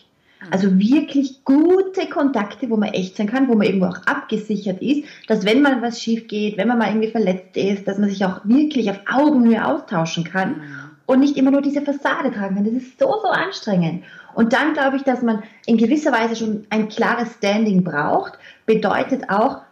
Also 0.50 0.78
wirklich 0.78 1.44
gute 1.44 2.08
Kontakte, 2.08 2.70
wo 2.70 2.76
man 2.76 2.90
echt 2.90 3.16
sein 3.16 3.26
kann, 3.26 3.48
wo 3.48 3.54
man 3.54 3.66
irgendwo 3.66 3.86
auch 3.86 4.06
abgesichert 4.06 4.80
ist, 4.80 5.04
dass 5.28 5.44
wenn 5.44 5.62
mal 5.62 5.82
was 5.82 6.00
schief 6.00 6.28
geht, 6.28 6.56
wenn 6.56 6.68
man 6.68 6.78
mal 6.78 6.88
irgendwie 6.88 7.10
verletzt 7.10 7.56
ist, 7.56 7.88
dass 7.88 7.98
man 7.98 8.08
sich 8.08 8.24
auch 8.24 8.44
wirklich 8.44 8.90
auf 8.90 9.00
Augenhöhe 9.12 9.64
austauschen 9.64 10.24
kann 10.24 10.60
und 11.06 11.20
nicht 11.20 11.36
immer 11.36 11.50
nur 11.50 11.62
diese 11.62 11.82
Fassade 11.82 12.30
tragen 12.30 12.56
kann. 12.56 12.64
Das 12.64 12.74
ist 12.74 12.98
so, 12.98 13.06
so 13.22 13.28
anstrengend. 13.28 14.04
Und 14.36 14.52
dann 14.52 14.74
glaube 14.74 14.98
ich, 14.98 15.02
dass 15.02 15.22
man 15.22 15.42
in 15.64 15.78
gewisser 15.78 16.12
Weise 16.12 16.36
schon 16.36 16.66
ein 16.68 16.90
klares 16.90 17.36
Standing 17.38 17.82
braucht, 17.82 18.34
bedeutet 18.66 19.30
auch, 19.30 19.62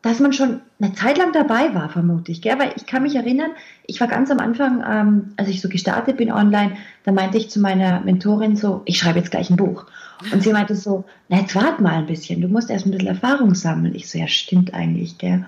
dass 0.00 0.18
man 0.18 0.32
schon 0.32 0.60
eine 0.80 0.94
Zeit 0.94 1.18
lang 1.18 1.34
dabei 1.34 1.74
war, 1.74 1.90
vermute 1.90 2.32
ich. 2.32 2.40
Gell? 2.40 2.58
Weil 2.58 2.72
ich 2.76 2.86
kann 2.86 3.02
mich 3.02 3.16
erinnern, 3.16 3.50
ich 3.84 4.00
war 4.00 4.08
ganz 4.08 4.30
am 4.30 4.38
Anfang, 4.38 4.82
ähm, 4.88 5.34
als 5.36 5.48
ich 5.48 5.60
so 5.60 5.68
gestartet 5.68 6.16
bin 6.16 6.32
online, 6.32 6.78
da 7.04 7.12
meinte 7.12 7.36
ich 7.36 7.50
zu 7.50 7.60
meiner 7.60 8.00
Mentorin 8.00 8.56
so, 8.56 8.80
ich 8.86 8.98
schreibe 8.98 9.18
jetzt 9.18 9.30
gleich 9.30 9.50
ein 9.50 9.56
Buch. 9.56 9.84
Und 10.32 10.42
sie 10.42 10.54
meinte 10.54 10.74
so, 10.74 11.04
na 11.28 11.40
jetzt 11.40 11.54
wart 11.54 11.80
mal 11.80 11.98
ein 11.98 12.06
bisschen, 12.06 12.40
du 12.40 12.48
musst 12.48 12.70
erst 12.70 12.86
ein 12.86 12.92
bisschen 12.92 13.08
Erfahrung 13.08 13.54
sammeln. 13.54 13.94
Ich 13.94 14.08
so, 14.08 14.18
ja 14.18 14.26
stimmt 14.26 14.72
eigentlich. 14.72 15.18
Gell? 15.18 15.44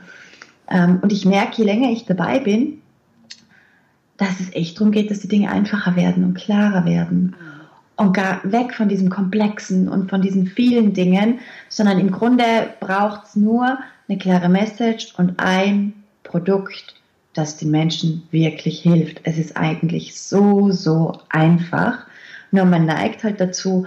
Ähm, 0.68 0.98
und 1.00 1.12
ich 1.12 1.24
merke, 1.24 1.56
je 1.56 1.64
länger 1.64 1.90
ich 1.90 2.04
dabei 2.04 2.40
bin, 2.40 2.82
dass 4.18 4.38
es 4.38 4.52
echt 4.52 4.78
darum 4.78 4.92
geht, 4.92 5.10
dass 5.10 5.20
die 5.20 5.28
Dinge 5.28 5.50
einfacher 5.50 5.96
werden 5.96 6.24
und 6.24 6.34
klarer 6.34 6.84
werden. 6.84 7.34
Und 8.00 8.14
gar 8.14 8.40
weg 8.50 8.72
von 8.72 8.88
diesem 8.88 9.10
Komplexen 9.10 9.86
und 9.86 10.08
von 10.08 10.22
diesen 10.22 10.46
vielen 10.46 10.94
Dingen, 10.94 11.40
sondern 11.68 11.98
im 11.98 12.10
Grunde 12.10 12.72
braucht 12.80 13.26
es 13.26 13.36
nur 13.36 13.78
eine 14.08 14.16
klare 14.16 14.48
Message 14.48 15.12
und 15.18 15.34
ein 15.38 15.92
Produkt, 16.22 16.94
das 17.34 17.58
den 17.58 17.70
Menschen 17.70 18.22
wirklich 18.30 18.80
hilft. 18.80 19.20
Es 19.24 19.36
ist 19.36 19.54
eigentlich 19.54 20.18
so, 20.18 20.70
so 20.70 21.18
einfach. 21.28 22.06
Nur 22.52 22.64
man 22.64 22.86
neigt 22.86 23.22
halt 23.22 23.38
dazu, 23.38 23.86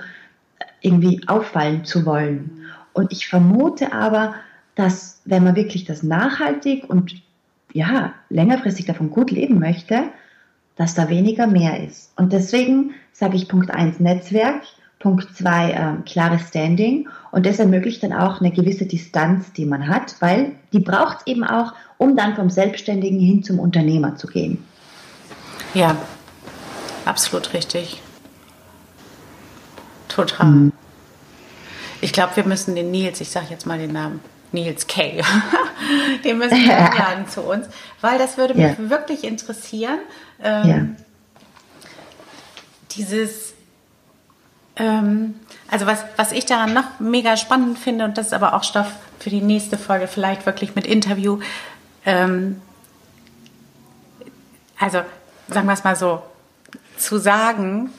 irgendwie 0.82 1.19
auffallen 1.26 1.84
zu 1.84 2.06
wollen. 2.06 2.67
Und 2.93 3.12
ich 3.12 3.28
vermute 3.28 3.93
aber, 3.93 4.36
dass 4.76 5.21
wenn 5.26 5.43
man 5.43 5.56
wirklich 5.56 5.86
das 5.86 6.04
nachhaltig 6.04 6.88
und 6.88 7.15
ja, 7.71 8.13
längerfristig 8.30 8.86
davon 8.86 9.10
gut 9.10 9.32
leben 9.32 9.58
möchte, 9.58 10.04
dass 10.75 10.95
da 10.95 11.09
weniger 11.09 11.47
mehr 11.47 11.83
ist. 11.83 12.12
Und 12.17 12.33
deswegen 12.33 12.91
sage 13.12 13.36
ich 13.36 13.47
Punkt 13.47 13.71
1 13.71 13.99
Netzwerk, 13.99 14.63
Punkt 15.03 15.36
zwei, 15.36 15.71
äh, 15.71 16.09
klares 16.09 16.47
Standing. 16.47 17.09
Und 17.31 17.45
das 17.45 17.59
ermöglicht 17.59 18.01
dann 18.03 18.13
auch 18.13 18.39
eine 18.39 18.51
gewisse 18.51 18.86
Distanz, 18.86 19.51
die 19.51 19.65
man 19.65 19.88
hat, 19.88 20.15
weil 20.21 20.53
die 20.71 20.79
braucht 20.79 21.17
es 21.19 21.27
eben 21.27 21.43
auch, 21.43 21.73
um 21.97 22.15
dann 22.15 22.36
vom 22.36 22.49
Selbstständigen 22.49 23.19
hin 23.19 23.43
zum 23.43 23.59
Unternehmer 23.59 24.15
zu 24.15 24.27
gehen. 24.27 24.63
Ja, 25.73 25.97
absolut 27.05 27.53
richtig. 27.53 28.01
Total. 30.07 30.47
Mhm. 30.47 30.71
Ich 31.99 32.13
glaube, 32.13 32.36
wir 32.36 32.45
müssen 32.45 32.75
den 32.75 32.91
Nils, 32.91 33.19
ich 33.19 33.29
sage 33.29 33.47
jetzt 33.49 33.65
mal 33.65 33.77
den 33.77 33.91
Namen, 33.91 34.21
Nils 34.53 34.87
Kay, 34.87 35.21
den 36.23 36.37
müssen 36.37 36.63
wir 36.63 36.77
einladen 36.91 37.27
zu 37.27 37.41
uns, 37.41 37.67
weil 38.01 38.17
das 38.17 38.37
würde 38.37 38.53
mich 38.53 38.77
ja. 38.77 38.89
wirklich 38.89 39.23
interessieren. 39.23 39.99
Ähm, 40.41 40.69
ja. 40.69 40.85
Dieses 42.91 43.53
ähm, 44.75 45.35
also 45.69 45.85
was, 45.85 46.03
was 46.17 46.31
ich 46.31 46.45
daran 46.45 46.73
noch 46.73 46.99
mega 46.99 47.37
spannend 47.37 47.77
finde, 47.77 48.05
und 48.05 48.17
das 48.17 48.27
ist 48.27 48.33
aber 48.33 48.53
auch 48.53 48.63
Stoff 48.63 48.91
für 49.19 49.29
die 49.29 49.41
nächste 49.41 49.77
Folge, 49.77 50.07
vielleicht 50.07 50.45
wirklich 50.45 50.75
mit 50.75 50.85
Interview. 50.85 51.39
Ähm, 52.05 52.61
also 54.79 55.01
sagen 55.47 55.67
wir 55.67 55.73
es 55.73 55.83
mal 55.83 55.95
so, 55.95 56.21
zu 56.97 57.17
sagen, 57.17 57.91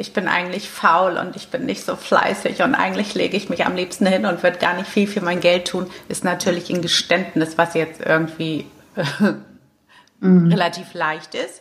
ich 0.00 0.14
bin 0.14 0.28
eigentlich 0.28 0.70
faul 0.70 1.18
und 1.18 1.36
ich 1.36 1.48
bin 1.48 1.66
nicht 1.66 1.84
so 1.84 1.94
fleißig 1.94 2.62
und 2.62 2.74
eigentlich 2.74 3.14
lege 3.14 3.36
ich 3.36 3.50
mich 3.50 3.66
am 3.66 3.76
liebsten 3.76 4.06
hin 4.06 4.24
und 4.24 4.42
würde 4.42 4.58
gar 4.58 4.74
nicht 4.74 4.88
viel 4.88 5.06
für 5.06 5.20
mein 5.20 5.40
Geld 5.40 5.68
tun, 5.68 5.86
ist 6.08 6.24
natürlich 6.24 6.70
ein 6.70 6.80
Geständnis, 6.80 7.58
was 7.58 7.74
jetzt 7.74 8.00
irgendwie 8.00 8.64
äh, 8.96 10.26
mm. 10.26 10.48
relativ 10.48 10.94
leicht 10.94 11.34
ist. 11.34 11.60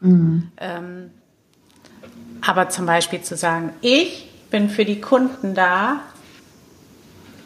Mm. 0.00 0.40
Ähm, 0.58 1.10
aber 2.46 2.68
zum 2.68 2.84
Beispiel 2.84 3.22
zu 3.22 3.36
sagen, 3.36 3.72
ich 3.80 4.28
bin 4.50 4.68
für 4.68 4.84
die 4.84 5.00
Kunden 5.00 5.54
da, 5.54 6.00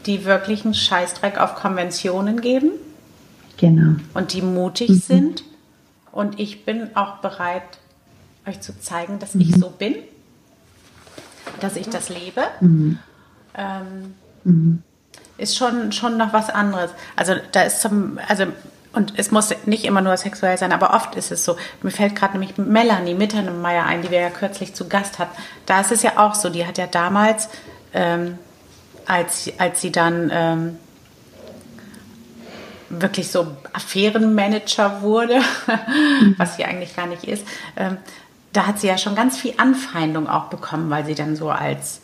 die 0.06 0.24
wirklich 0.24 0.64
einen 0.64 0.74
Scheißdreck 0.74 1.38
auf 1.38 1.54
Konventionen 1.54 2.40
geben. 2.40 2.72
Genau. 3.58 3.96
Und 4.12 4.32
die 4.32 4.42
mutig 4.42 4.90
mhm. 4.90 4.94
sind. 4.94 5.44
Und 6.10 6.40
ich 6.40 6.64
bin 6.64 6.94
auch 6.96 7.18
bereit, 7.18 7.62
euch 8.46 8.60
zu 8.60 8.78
zeigen, 8.78 9.18
dass 9.18 9.34
mhm. 9.34 9.42
ich 9.42 9.54
so 9.54 9.70
bin, 9.70 9.94
dass 11.60 11.76
ich 11.76 11.88
das 11.88 12.08
lebe. 12.08 12.42
Mhm. 12.60 12.98
Ähm, 13.56 14.14
mhm. 14.44 14.82
ist 15.38 15.56
schon, 15.56 15.92
schon 15.92 16.16
noch 16.18 16.32
was 16.32 16.50
anderes. 16.50 16.90
Also 17.16 17.34
da 17.52 17.62
ist 17.62 17.80
zum, 17.80 18.18
also 18.28 18.46
und 18.92 19.12
es 19.18 19.30
muss 19.30 19.54
nicht 19.66 19.84
immer 19.84 20.00
nur 20.00 20.16
sexuell 20.16 20.56
sein, 20.56 20.72
aber 20.72 20.94
oft 20.94 21.16
ist 21.16 21.30
es 21.30 21.44
so. 21.44 21.56
Mir 21.82 21.90
fällt 21.90 22.16
gerade 22.16 22.38
nämlich 22.38 22.56
Melanie 22.56 23.12
Mittermeier 23.12 23.84
ein, 23.84 24.00
die 24.00 24.10
wir 24.10 24.20
ja 24.20 24.30
kürzlich 24.30 24.74
zu 24.74 24.88
Gast 24.88 25.18
hatten. 25.18 25.36
Da 25.66 25.82
ist 25.82 25.92
es 25.92 26.02
ja 26.02 26.12
auch 26.16 26.34
so, 26.34 26.48
die 26.48 26.66
hat 26.66 26.78
ja 26.78 26.86
damals 26.86 27.50
ähm, 27.92 28.38
als, 29.06 29.50
als 29.58 29.80
sie 29.80 29.92
dann 29.92 30.30
ähm, 30.32 30.78
wirklich 32.88 33.30
so 33.30 33.56
Affärenmanager 33.72 35.02
wurde, 35.02 35.40
was 36.36 36.56
sie 36.56 36.64
eigentlich 36.64 36.94
gar 36.94 37.06
nicht 37.06 37.24
ist, 37.24 37.46
ähm, 37.76 37.98
da 38.56 38.66
hat 38.66 38.78
sie 38.80 38.86
ja 38.86 38.96
schon 38.96 39.14
ganz 39.14 39.36
viel 39.36 39.54
Anfeindung 39.58 40.28
auch 40.28 40.46
bekommen, 40.46 40.88
weil 40.88 41.04
sie 41.04 41.14
dann 41.14 41.36
so 41.36 41.50
als 41.50 42.00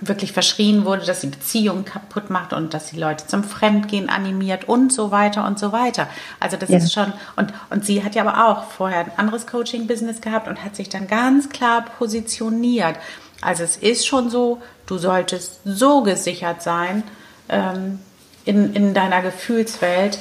wirklich 0.00 0.32
verschrien 0.32 0.84
wurde, 0.84 1.04
dass 1.04 1.22
sie 1.22 1.26
Beziehungen 1.26 1.84
kaputt 1.84 2.30
macht 2.30 2.52
und 2.52 2.74
dass 2.74 2.88
sie 2.88 2.98
Leute 2.98 3.26
zum 3.26 3.42
Fremdgehen 3.42 4.08
animiert 4.08 4.68
und 4.68 4.92
so 4.92 5.10
weiter 5.10 5.46
und 5.46 5.58
so 5.58 5.72
weiter. 5.72 6.06
Also 6.38 6.56
das 6.56 6.70
ja. 6.70 6.78
ist 6.78 6.92
schon, 6.92 7.12
und, 7.36 7.52
und 7.70 7.84
sie 7.84 8.04
hat 8.04 8.14
ja 8.14 8.22
aber 8.22 8.46
auch 8.46 8.64
vorher 8.64 9.00
ein 9.00 9.12
anderes 9.16 9.46
Coaching-Business 9.46 10.20
gehabt 10.20 10.48
und 10.48 10.64
hat 10.64 10.76
sich 10.76 10.88
dann 10.88 11.08
ganz 11.08 11.48
klar 11.48 11.84
positioniert. 11.98 12.96
Also 13.40 13.64
es 13.64 13.76
ist 13.76 14.06
schon 14.06 14.30
so, 14.30 14.62
du 14.86 14.98
solltest 14.98 15.60
so 15.64 16.02
gesichert 16.02 16.62
sein, 16.62 17.02
ähm, 17.48 17.98
in, 18.44 18.74
in 18.74 18.94
deiner 18.94 19.22
Gefühlswelt, 19.22 20.18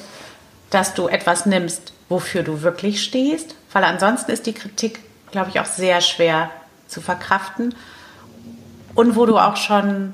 dass 0.69 0.93
du 0.93 1.07
etwas 1.07 1.45
nimmst, 1.45 1.93
wofür 2.07 2.43
du 2.43 2.61
wirklich 2.61 3.03
stehst, 3.03 3.55
weil 3.71 3.83
ansonsten 3.83 4.31
ist 4.31 4.45
die 4.45 4.53
Kritik, 4.53 4.99
glaube 5.31 5.49
ich, 5.49 5.59
auch 5.59 5.65
sehr 5.65 6.01
schwer 6.01 6.49
zu 6.87 7.01
verkraften 7.01 7.75
und 8.95 9.15
wo 9.15 9.25
du 9.25 9.37
auch 9.37 9.55
schon 9.55 10.13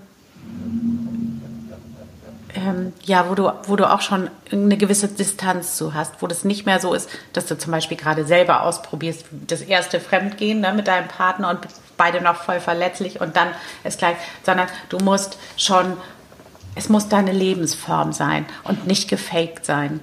ähm, 2.55 2.93
ja, 3.03 3.29
wo 3.29 3.35
du, 3.35 3.51
wo 3.67 3.75
du 3.75 3.89
auch 3.89 4.01
schon 4.01 4.29
eine 4.51 4.77
gewisse 4.77 5.07
Distanz 5.07 5.75
zu 5.75 5.93
hast, 5.93 6.21
wo 6.21 6.27
das 6.27 6.43
nicht 6.45 6.65
mehr 6.65 6.79
so 6.79 6.93
ist, 6.93 7.09
dass 7.33 7.45
du 7.45 7.57
zum 7.57 7.71
Beispiel 7.71 7.97
gerade 7.97 8.25
selber 8.25 8.63
ausprobierst, 8.63 9.25
das 9.47 9.61
erste 9.61 9.99
Fremdgehen 9.99 10.61
ne, 10.61 10.73
mit 10.73 10.87
deinem 10.87 11.07
Partner 11.07 11.49
und 11.49 11.59
beide 11.97 12.21
noch 12.21 12.35
voll 12.37 12.59
verletzlich 12.59 13.21
und 13.21 13.35
dann 13.35 13.49
ist 13.83 13.99
gleich, 13.99 14.15
sondern 14.43 14.67
du 14.89 14.97
musst 14.99 15.37
schon 15.57 15.97
es 16.75 16.89
muss 16.89 17.07
deine 17.07 17.31
Lebensform 17.31 18.11
sein 18.11 18.45
und 18.65 18.85
nicht 18.85 19.09
gefaked 19.09 19.65
sein. 19.65 20.01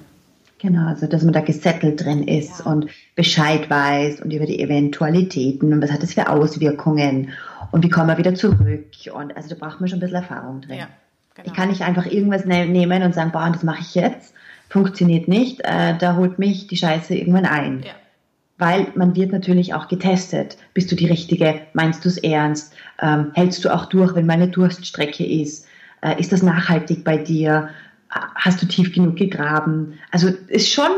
Genau, 0.62 0.86
also 0.86 1.08
dass 1.08 1.24
man 1.24 1.32
da 1.32 1.40
gesettelt 1.40 2.04
drin 2.04 2.22
ist 2.22 2.60
ja. 2.60 2.70
und 2.70 2.86
Bescheid 3.16 3.68
weiß 3.68 4.20
und 4.20 4.32
über 4.32 4.46
die 4.46 4.60
Eventualitäten 4.60 5.72
und 5.72 5.82
was 5.82 5.90
hat 5.90 6.04
das 6.04 6.14
für 6.14 6.30
Auswirkungen 6.30 7.30
und 7.72 7.82
wie 7.82 7.88
kommen 7.88 8.06
wir 8.06 8.16
wieder 8.16 8.36
zurück. 8.36 8.86
Und 9.12 9.36
also 9.36 9.48
da 9.48 9.56
braucht 9.56 9.80
man 9.80 9.88
schon 9.88 9.98
ein 9.98 10.00
bisschen 10.02 10.18
Erfahrung 10.18 10.60
drin. 10.60 10.78
Ja, 10.78 10.88
genau. 11.34 11.48
Ich 11.48 11.52
kann 11.52 11.68
nicht 11.68 11.82
einfach 11.82 12.06
irgendwas 12.06 12.44
ne 12.44 12.66
nehmen 12.66 13.02
und 13.02 13.12
sagen, 13.12 13.32
boah, 13.32 13.50
das 13.52 13.64
mache 13.64 13.80
ich 13.80 13.96
jetzt. 13.96 14.34
Funktioniert 14.68 15.26
nicht, 15.26 15.62
äh, 15.64 15.98
da 15.98 16.14
holt 16.14 16.38
mich 16.38 16.68
die 16.68 16.76
Scheiße 16.76 17.12
irgendwann 17.12 17.44
ein. 17.46 17.82
Ja. 17.82 17.94
Weil 18.56 18.86
man 18.94 19.16
wird 19.16 19.32
natürlich 19.32 19.74
auch 19.74 19.88
getestet. 19.88 20.58
Bist 20.74 20.92
du 20.92 20.94
die 20.94 21.06
Richtige? 21.06 21.62
Meinst 21.72 22.04
du 22.04 22.08
es 22.08 22.18
ernst? 22.18 22.72
Ähm, 23.02 23.32
hältst 23.34 23.64
du 23.64 23.74
auch 23.74 23.86
durch, 23.86 24.14
wenn 24.14 24.26
meine 24.26 24.46
Durststrecke 24.46 25.26
ist? 25.26 25.66
Äh, 26.02 26.20
ist 26.20 26.30
das 26.30 26.44
nachhaltig 26.44 27.02
bei 27.02 27.16
dir? 27.16 27.70
Hast 28.34 28.60
du 28.62 28.66
tief 28.66 28.92
genug 28.92 29.16
gegraben? 29.16 29.98
Also 30.10 30.28
ist 30.48 30.70
schon, 30.70 30.90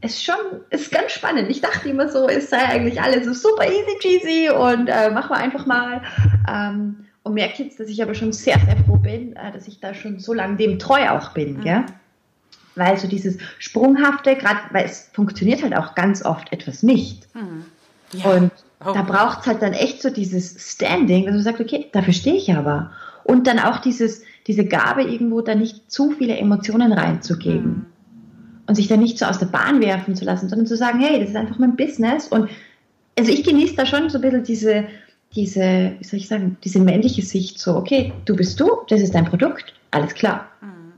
ist 0.00 0.22
schon, 0.22 0.36
ist 0.70 0.92
ganz 0.92 1.12
spannend. 1.12 1.50
Ich 1.50 1.60
dachte 1.60 1.88
immer 1.88 2.08
so, 2.08 2.28
es 2.28 2.50
sei 2.50 2.64
eigentlich 2.64 3.00
alles 3.00 3.24
so 3.24 3.32
super 3.32 3.66
easy 3.66 3.98
cheesy 4.00 4.50
und 4.50 4.88
äh, 4.88 5.10
machen 5.10 5.30
wir 5.30 5.36
einfach 5.36 5.66
mal. 5.66 6.02
Ähm, 6.48 7.04
und 7.24 7.34
merke 7.34 7.62
jetzt, 7.62 7.78
dass 7.78 7.88
ich 7.88 8.02
aber 8.02 8.14
schon 8.14 8.32
sehr, 8.32 8.58
sehr 8.58 8.76
froh 8.84 8.96
bin, 8.96 9.36
äh, 9.36 9.52
dass 9.52 9.68
ich 9.68 9.80
da 9.80 9.94
schon 9.94 10.18
so 10.18 10.32
lange 10.32 10.56
dem 10.56 10.78
treu 10.78 11.08
auch 11.10 11.30
bin. 11.32 11.58
Mhm. 11.58 11.60
Gell? 11.62 11.84
Weil 12.74 12.96
so 12.96 13.08
dieses 13.08 13.38
Sprunghafte, 13.58 14.36
gerade 14.36 14.60
weil 14.70 14.84
es 14.84 15.10
funktioniert 15.12 15.62
halt 15.62 15.76
auch 15.76 15.94
ganz 15.94 16.24
oft 16.24 16.52
etwas 16.52 16.82
nicht. 16.82 17.26
Mhm. 17.34 17.64
Ja. 18.12 18.30
Und 18.30 18.52
oh. 18.84 18.92
da 18.92 19.02
braucht 19.02 19.40
es 19.40 19.46
halt 19.46 19.62
dann 19.62 19.72
echt 19.72 20.00
so 20.00 20.10
dieses 20.10 20.72
Standing, 20.72 21.26
dass 21.26 21.34
man 21.34 21.42
sagt, 21.42 21.60
okay, 21.60 21.86
dafür 21.92 22.14
stehe 22.14 22.36
ich 22.36 22.54
aber. 22.54 22.92
Und 23.24 23.46
dann 23.46 23.58
auch 23.58 23.78
dieses, 23.78 24.22
diese 24.48 24.64
Gabe 24.64 25.02
irgendwo 25.02 25.42
da 25.42 25.54
nicht 25.54 25.90
zu 25.92 26.10
viele 26.10 26.36
Emotionen 26.36 26.92
reinzugeben. 26.92 27.70
Mhm. 27.70 27.86
Und 28.66 28.74
sich 28.74 28.88
da 28.88 28.96
nicht 28.96 29.18
so 29.18 29.26
aus 29.26 29.38
der 29.38 29.46
Bahn 29.46 29.80
werfen 29.80 30.16
zu 30.16 30.24
lassen, 30.24 30.48
sondern 30.48 30.66
zu 30.66 30.76
sagen, 30.76 31.00
hey, 31.00 31.20
das 31.20 31.30
ist 31.30 31.36
einfach 31.36 31.58
mein 31.58 31.76
Business. 31.76 32.28
Und 32.28 32.50
also 33.18 33.30
ich 33.30 33.44
genieße 33.44 33.76
da 33.76 33.86
schon 33.86 34.10
so 34.10 34.18
ein 34.18 34.22
bisschen 34.22 34.44
diese, 34.44 34.84
diese, 35.34 35.92
wie 35.98 36.04
soll 36.04 36.18
ich 36.18 36.28
sagen, 36.28 36.56
diese 36.64 36.80
männliche 36.80 37.22
Sicht, 37.22 37.58
so, 37.58 37.76
okay, 37.76 38.12
du 38.24 38.34
bist 38.34 38.58
du, 38.58 38.70
das 38.88 39.00
ist 39.00 39.14
dein 39.14 39.26
Produkt, 39.26 39.74
alles 39.90 40.14
klar. 40.14 40.48
Mhm. 40.60 40.92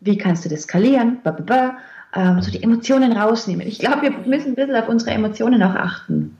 Wie 0.00 0.16
kannst 0.16 0.44
du 0.44 0.48
das 0.48 0.62
skalieren? 0.62 1.18
Ba, 1.22 1.32
ba, 1.32 1.42
ba. 1.42 1.78
Ähm, 2.16 2.40
so 2.42 2.50
die 2.50 2.62
Emotionen 2.62 3.12
rausnehmen. 3.12 3.66
Ich 3.66 3.80
glaube, 3.80 4.02
wir 4.02 4.10
müssen 4.10 4.52
ein 4.52 4.54
bisschen 4.54 4.76
auf 4.76 4.88
unsere 4.88 5.10
Emotionen 5.10 5.62
auch 5.64 5.74
achten. 5.74 6.36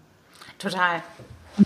Total. 0.59 1.03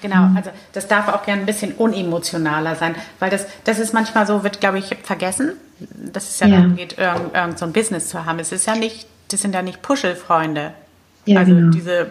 Genau, 0.02 0.26
mhm. 0.26 0.36
also 0.36 0.50
das 0.72 0.86
darf 0.86 1.08
auch 1.08 1.24
gerne 1.24 1.42
ein 1.42 1.46
bisschen 1.46 1.72
unemotionaler 1.72 2.74
sein, 2.76 2.94
weil 3.18 3.30
das, 3.30 3.46
das 3.64 3.78
ist 3.78 3.94
manchmal 3.94 4.26
so, 4.26 4.44
wird, 4.44 4.60
glaube 4.60 4.78
ich, 4.78 4.96
vergessen, 5.02 5.52
dass 5.78 6.28
es 6.28 6.40
ja, 6.40 6.46
ja. 6.46 6.56
darum 6.56 6.76
geht, 6.76 6.98
irgend, 6.98 7.34
irgend 7.34 7.58
so 7.58 7.64
ein 7.64 7.72
Business 7.72 8.08
zu 8.08 8.24
haben. 8.24 8.38
Es 8.38 8.52
ist 8.52 8.66
ja 8.66 8.74
nicht, 8.74 9.06
das 9.30 9.40
sind 9.40 9.54
ja 9.54 9.62
nicht 9.62 9.80
Puschelfreunde. 9.80 10.72
Ja, 11.24 11.40
also 11.40 11.54
genau. 11.54 11.70
diese 11.70 12.10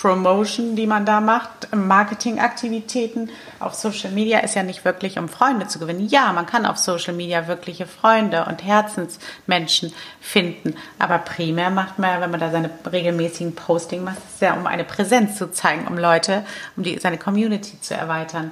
Promotion, 0.00 0.76
die 0.76 0.86
man 0.86 1.06
da 1.06 1.20
macht, 1.20 1.74
Marketingaktivitäten 1.74 3.30
auf 3.60 3.74
Social 3.74 4.10
Media 4.10 4.40
ist 4.40 4.54
ja 4.54 4.62
nicht 4.62 4.84
wirklich, 4.84 5.18
um 5.18 5.28
Freunde 5.28 5.68
zu 5.68 5.78
gewinnen. 5.78 6.08
Ja, 6.08 6.32
man 6.32 6.46
kann 6.46 6.66
auf 6.66 6.78
Social 6.78 7.14
Media 7.14 7.46
wirkliche 7.46 7.86
Freunde 7.86 8.44
und 8.46 8.64
Herzensmenschen 8.64 9.92
finden. 10.20 10.74
Aber 10.98 11.18
primär 11.18 11.70
macht 11.70 11.98
man, 11.98 12.20
wenn 12.20 12.30
man 12.30 12.40
da 12.40 12.50
seine 12.50 12.70
regelmäßigen 12.90 13.54
Posting 13.54 14.04
macht, 14.04 14.18
ist 14.18 14.42
ja, 14.42 14.54
um 14.54 14.66
eine 14.66 14.84
Präsenz 14.84 15.36
zu 15.36 15.50
zeigen, 15.52 15.86
um 15.86 15.96
Leute, 15.96 16.44
um 16.76 16.82
die, 16.82 16.98
seine 16.98 17.16
Community 17.16 17.80
zu 17.80 17.94
erweitern. 17.94 18.50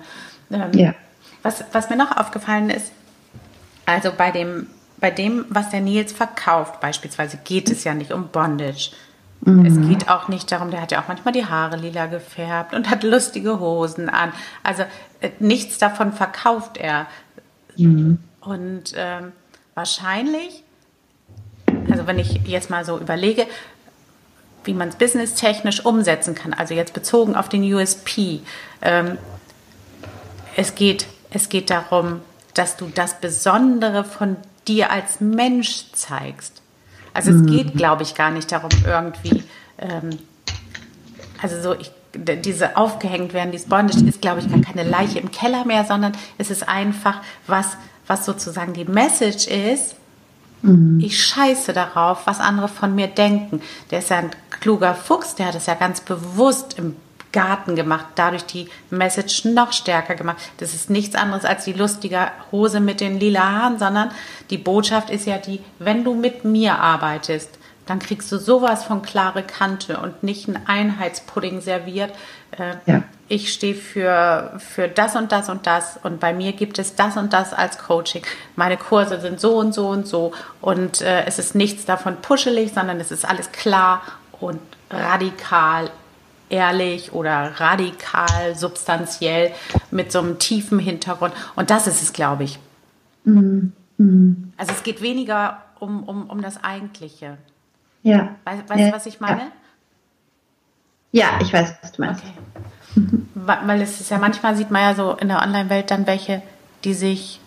Ähm, 0.50 0.72
ja. 0.72 0.94
was, 1.42 1.64
was 1.72 1.90
mir 1.90 1.96
noch 1.96 2.16
aufgefallen 2.16 2.70
ist, 2.70 2.92
also 3.84 4.12
bei 4.16 4.30
dem, 4.30 4.68
bei 4.98 5.10
dem, 5.10 5.44
was 5.48 5.70
der 5.70 5.80
Nils 5.80 6.12
verkauft, 6.12 6.80
beispielsweise 6.80 7.38
geht 7.42 7.68
es 7.70 7.84
ja 7.84 7.94
nicht 7.94 8.12
um 8.12 8.28
Bondage 8.28 8.92
Mhm. 9.44 9.66
Es 9.66 9.88
geht 9.88 10.08
auch 10.08 10.28
nicht 10.28 10.52
darum, 10.52 10.70
der 10.70 10.80
hat 10.80 10.92
ja 10.92 11.02
auch 11.02 11.08
manchmal 11.08 11.32
die 11.32 11.44
Haare 11.44 11.76
lila 11.76 12.06
gefärbt 12.06 12.74
und 12.74 12.88
hat 12.88 13.02
lustige 13.02 13.58
Hosen 13.58 14.08
an. 14.08 14.32
Also 14.62 14.84
äh, 15.20 15.30
nichts 15.40 15.78
davon 15.78 16.12
verkauft 16.12 16.76
er. 16.76 17.06
Mhm. 17.76 18.18
Und 18.40 18.94
ähm, 18.96 19.32
wahrscheinlich, 19.74 20.62
also 21.90 22.06
wenn 22.06 22.18
ich 22.18 22.40
jetzt 22.46 22.70
mal 22.70 22.84
so 22.84 22.98
überlege, 22.98 23.46
wie 24.64 24.74
man 24.74 24.90
es 24.90 24.96
businesstechnisch 24.96 25.84
umsetzen 25.84 26.36
kann, 26.36 26.54
also 26.54 26.74
jetzt 26.74 26.94
bezogen 26.94 27.34
auf 27.34 27.48
den 27.48 27.64
USP, 27.64 28.40
ähm, 28.80 29.18
es, 30.54 30.76
geht, 30.76 31.06
es 31.30 31.48
geht 31.48 31.70
darum, 31.70 32.20
dass 32.54 32.76
du 32.76 32.86
das 32.94 33.20
Besondere 33.20 34.04
von 34.04 34.36
dir 34.68 34.92
als 34.92 35.20
Mensch 35.20 35.90
zeigst. 35.92 36.61
Also 37.14 37.30
es 37.30 37.46
geht, 37.46 37.74
mhm. 37.74 37.78
glaube 37.78 38.02
ich, 38.02 38.14
gar 38.14 38.30
nicht 38.30 38.50
darum, 38.50 38.70
irgendwie, 38.86 39.44
ähm, 39.78 40.10
also 41.40 41.60
so, 41.60 41.74
ich, 41.74 41.90
diese 42.14 42.76
aufgehängt 42.76 43.32
werden, 43.32 43.52
dieses 43.52 43.68
Bondage 43.68 44.04
ist, 44.04 44.20
glaube 44.20 44.40
ich, 44.40 44.50
gar 44.50 44.60
keine 44.60 44.88
Leiche 44.88 45.18
im 45.18 45.30
Keller 45.30 45.64
mehr, 45.64 45.84
sondern 45.84 46.12
es 46.38 46.50
ist 46.50 46.68
einfach 46.68 47.20
was, 47.46 47.76
was 48.06 48.26
sozusagen 48.26 48.74
die 48.74 48.84
Message 48.84 49.46
ist. 49.46 49.96
Mhm. 50.62 51.00
Ich 51.00 51.22
scheiße 51.24 51.72
darauf, 51.72 52.26
was 52.26 52.40
andere 52.40 52.68
von 52.68 52.94
mir 52.94 53.08
denken. 53.08 53.62
Der 53.90 54.00
ist 54.00 54.10
ja 54.10 54.18
ein 54.18 54.30
kluger 54.60 54.94
Fuchs, 54.94 55.34
der 55.34 55.46
hat 55.46 55.54
es 55.54 55.66
ja 55.66 55.74
ganz 55.74 56.00
bewusst 56.00 56.78
im 56.78 56.96
Garten 57.32 57.76
gemacht, 57.76 58.06
dadurch 58.14 58.44
die 58.44 58.68
Message 58.90 59.46
noch 59.46 59.72
stärker 59.72 60.14
gemacht. 60.14 60.36
Das 60.58 60.74
ist 60.74 60.90
nichts 60.90 61.16
anderes 61.16 61.44
als 61.44 61.64
die 61.64 61.72
lustige 61.72 62.30
Hose 62.52 62.80
mit 62.80 63.00
den 63.00 63.18
lila 63.18 63.40
Haaren, 63.40 63.78
sondern 63.78 64.10
die 64.50 64.58
Botschaft 64.58 65.10
ist 65.10 65.26
ja 65.26 65.38
die, 65.38 65.60
wenn 65.78 66.04
du 66.04 66.14
mit 66.14 66.44
mir 66.44 66.78
arbeitest, 66.78 67.58
dann 67.86 67.98
kriegst 67.98 68.30
du 68.30 68.38
sowas 68.38 68.84
von 68.84 69.02
klare 69.02 69.42
Kante 69.42 69.98
und 69.98 70.22
nicht 70.22 70.48
ein 70.48 70.60
Einheitspudding 70.66 71.60
serviert. 71.60 72.12
Äh, 72.56 72.74
ja. 72.86 73.02
Ich 73.28 73.52
stehe 73.52 73.74
für, 73.74 74.52
für 74.58 74.88
das 74.88 75.16
und 75.16 75.32
das 75.32 75.48
und 75.48 75.66
das 75.66 75.98
und 76.02 76.20
bei 76.20 76.32
mir 76.32 76.52
gibt 76.52 76.78
es 76.78 76.94
das 76.94 77.16
und 77.16 77.32
das 77.32 77.52
als 77.52 77.78
Coaching. 77.78 78.22
Meine 78.56 78.76
Kurse 78.76 79.20
sind 79.20 79.40
so 79.40 79.56
und 79.56 79.72
so 79.72 79.88
und 79.88 80.06
so 80.06 80.32
und 80.60 81.00
äh, 81.00 81.24
es 81.24 81.38
ist 81.38 81.54
nichts 81.54 81.84
davon 81.84 82.16
puschelig, 82.20 82.72
sondern 82.72 83.00
es 83.00 83.10
ist 83.10 83.24
alles 83.24 83.50
klar 83.52 84.02
und 84.38 84.60
radikal 84.90 85.90
ehrlich 86.52 87.12
oder 87.12 87.60
radikal, 87.60 88.54
substanziell 88.54 89.52
mit 89.90 90.12
so 90.12 90.20
einem 90.20 90.38
tiefen 90.38 90.78
Hintergrund. 90.78 91.34
Und 91.56 91.70
das 91.70 91.86
ist 91.86 92.02
es, 92.02 92.12
glaube 92.12 92.44
ich. 92.44 92.58
Mhm. 93.24 93.72
Mhm. 93.96 94.52
Also 94.56 94.72
es 94.72 94.82
geht 94.82 95.02
weniger 95.02 95.62
um, 95.80 96.04
um, 96.04 96.28
um 96.28 96.42
das 96.42 96.62
Eigentliche. 96.62 97.38
Ja. 98.02 98.36
Weißt 98.44 98.68
du, 98.68 98.74
ja. 98.78 98.92
was 98.92 99.06
ich 99.06 99.20
meine? 99.20 99.50
Ja. 101.10 101.38
ja, 101.38 101.38
ich 101.40 101.52
weiß, 101.52 101.74
was 101.80 101.92
du 101.92 102.02
meinst. 102.02 102.22
Okay. 102.22 103.18
Weil 103.34 103.80
es 103.80 104.00
ist 104.00 104.10
ja 104.10 104.18
manchmal 104.18 104.54
sieht 104.54 104.70
man 104.70 104.82
ja 104.82 104.94
so 104.94 105.12
in 105.12 105.28
der 105.28 105.40
Online-Welt 105.40 105.90
dann 105.90 106.06
welche, 106.06 106.42
die 106.84 106.94
sich 106.94 107.40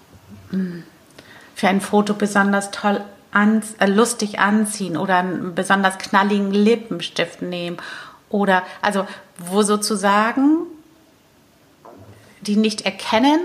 hm, 0.50 0.84
für 1.54 1.68
ein 1.68 1.82
Foto 1.82 2.16
besonders 2.16 2.72
toll 2.72 3.02
an, 3.32 3.62
äh, 3.80 3.86
lustig 3.86 4.40
anziehen 4.40 4.98
oder 4.98 5.18
einen 5.18 5.54
besonders 5.54 5.98
knalligen 6.00 6.52
Lippenstift 6.52 7.42
nehmen 7.42 7.78
oder 8.30 8.64
also 8.82 9.08
wo 9.38 9.64
sozusagen 9.64 10.68
die 12.42 12.56
nicht 12.56 12.82
erkennen, 12.82 13.40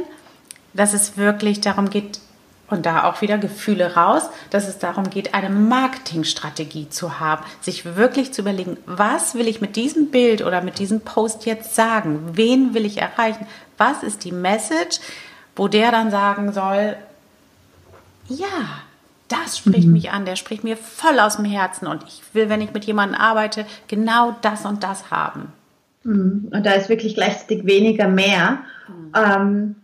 dass 0.74 0.92
es 0.92 1.16
wirklich 1.16 1.60
darum 1.60 1.90
geht, 1.90 2.20
und 2.68 2.86
da 2.86 3.04
auch 3.04 3.20
wieder 3.20 3.36
Gefühle 3.36 3.96
raus, 3.96 4.22
dass 4.50 4.68
es 4.68 4.78
darum 4.78 5.10
geht, 5.10 5.34
eine 5.34 5.50
Marketingstrategie 5.50 6.88
zu 6.88 7.18
haben, 7.18 7.44
sich 7.60 7.84
wirklich 7.96 8.32
zu 8.32 8.42
überlegen, 8.42 8.76
was 8.86 9.34
will 9.34 9.48
ich 9.48 9.60
mit 9.60 9.74
diesem 9.74 10.10
Bild 10.10 10.42
oder 10.42 10.62
mit 10.62 10.78
diesem 10.78 11.00
Post 11.00 11.46
jetzt 11.46 11.74
sagen? 11.74 12.30
Wen 12.34 12.72
will 12.72 12.86
ich 12.86 12.98
erreichen? 12.98 13.46
Was 13.76 14.04
ist 14.04 14.24
die 14.24 14.32
Message, 14.32 15.00
wo 15.56 15.66
der 15.66 15.90
dann 15.90 16.12
sagen 16.12 16.52
soll, 16.52 16.96
ja, 18.28 18.46
das 19.30 19.58
spricht 19.58 19.86
mhm. 19.86 19.92
mich 19.92 20.10
an, 20.10 20.24
der 20.24 20.36
spricht 20.36 20.64
mir 20.64 20.76
voll 20.76 21.18
aus 21.20 21.36
dem 21.36 21.44
Herzen 21.44 21.86
und 21.86 22.04
ich 22.06 22.22
will, 22.32 22.48
wenn 22.48 22.60
ich 22.60 22.74
mit 22.74 22.84
jemandem 22.84 23.18
arbeite, 23.18 23.64
genau 23.88 24.36
das 24.42 24.66
und 24.66 24.82
das 24.82 25.10
haben. 25.10 25.52
Mhm. 26.02 26.48
Und 26.52 26.66
da 26.66 26.72
ist 26.72 26.88
wirklich 26.88 27.14
gleichzeitig 27.14 27.64
weniger 27.64 28.08
mehr. 28.08 28.58
Mhm. 28.88 29.12
Ähm, 29.14 29.74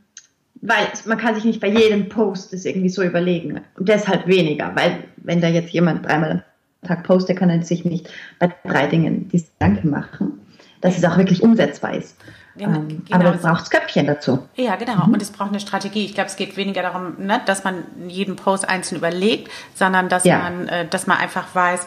weil 0.63 0.89
man 1.05 1.19
kann 1.19 1.35
sich 1.35 1.45
nicht 1.45 1.61
bei 1.61 1.69
jedem 1.69 2.09
Post 2.09 2.53
das 2.53 2.65
irgendwie 2.65 2.89
so 2.89 3.03
überlegen. 3.03 3.61
Und 3.77 3.89
deshalb 3.89 4.27
weniger, 4.27 4.75
weil 4.75 5.05
wenn 5.17 5.41
da 5.41 5.49
jetzt 5.49 5.71
jemand 5.71 6.05
dreimal 6.05 6.31
am 6.31 6.89
Tag 6.89 7.05
postet, 7.05 7.39
kann 7.39 7.51
er 7.51 7.63
sich 7.63 7.85
nicht 7.85 8.09
bei 8.39 8.53
drei 8.65 8.87
Dingen 8.87 9.29
diese 9.29 9.47
Gedanken 9.59 9.91
machen, 9.91 10.41
dass 10.81 10.99
es 10.99 11.05
auch 11.05 11.19
wirklich 11.19 11.43
umsetzbar 11.43 11.95
ist. 11.95 12.17
Genau, 12.59 12.87
aber 13.11 13.35
es 13.35 13.43
braucht 13.43 13.71
Köpfchen 13.71 14.07
dazu. 14.07 14.47
Ja, 14.57 14.77
genau. 14.77 15.07
Mhm. 15.07 15.15
Und 15.15 15.23
es 15.23 15.31
braucht 15.31 15.51
eine 15.51 15.61
Strategie. 15.61 16.05
Ich 16.05 16.15
glaube, 16.15 16.29
es 16.29 16.37
geht 16.37 16.57
weniger 16.57 16.83
darum, 16.83 17.15
ne, 17.19 17.41
dass 17.45 17.65
man 17.65 17.85
jeden 18.09 18.37
Post 18.37 18.69
einzeln 18.69 18.99
überlegt, 18.99 19.51
sondern 19.75 20.09
dass 20.09 20.25
ja. 20.25 20.39
man, 20.39 20.69
äh, 20.69 20.89
dass 20.89 21.07
man 21.07 21.19
einfach 21.19 21.55
weiß, 21.55 21.87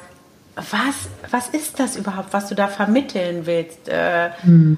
was, 0.55 1.09
was 1.31 1.49
ist 1.49 1.79
das 1.79 1.95
überhaupt, 1.95 2.33
was 2.33 2.49
du 2.49 2.55
da 2.55 2.67
vermitteln 2.67 3.45
willst? 3.45 3.87
Äh, 3.89 4.29
mhm. 4.43 4.77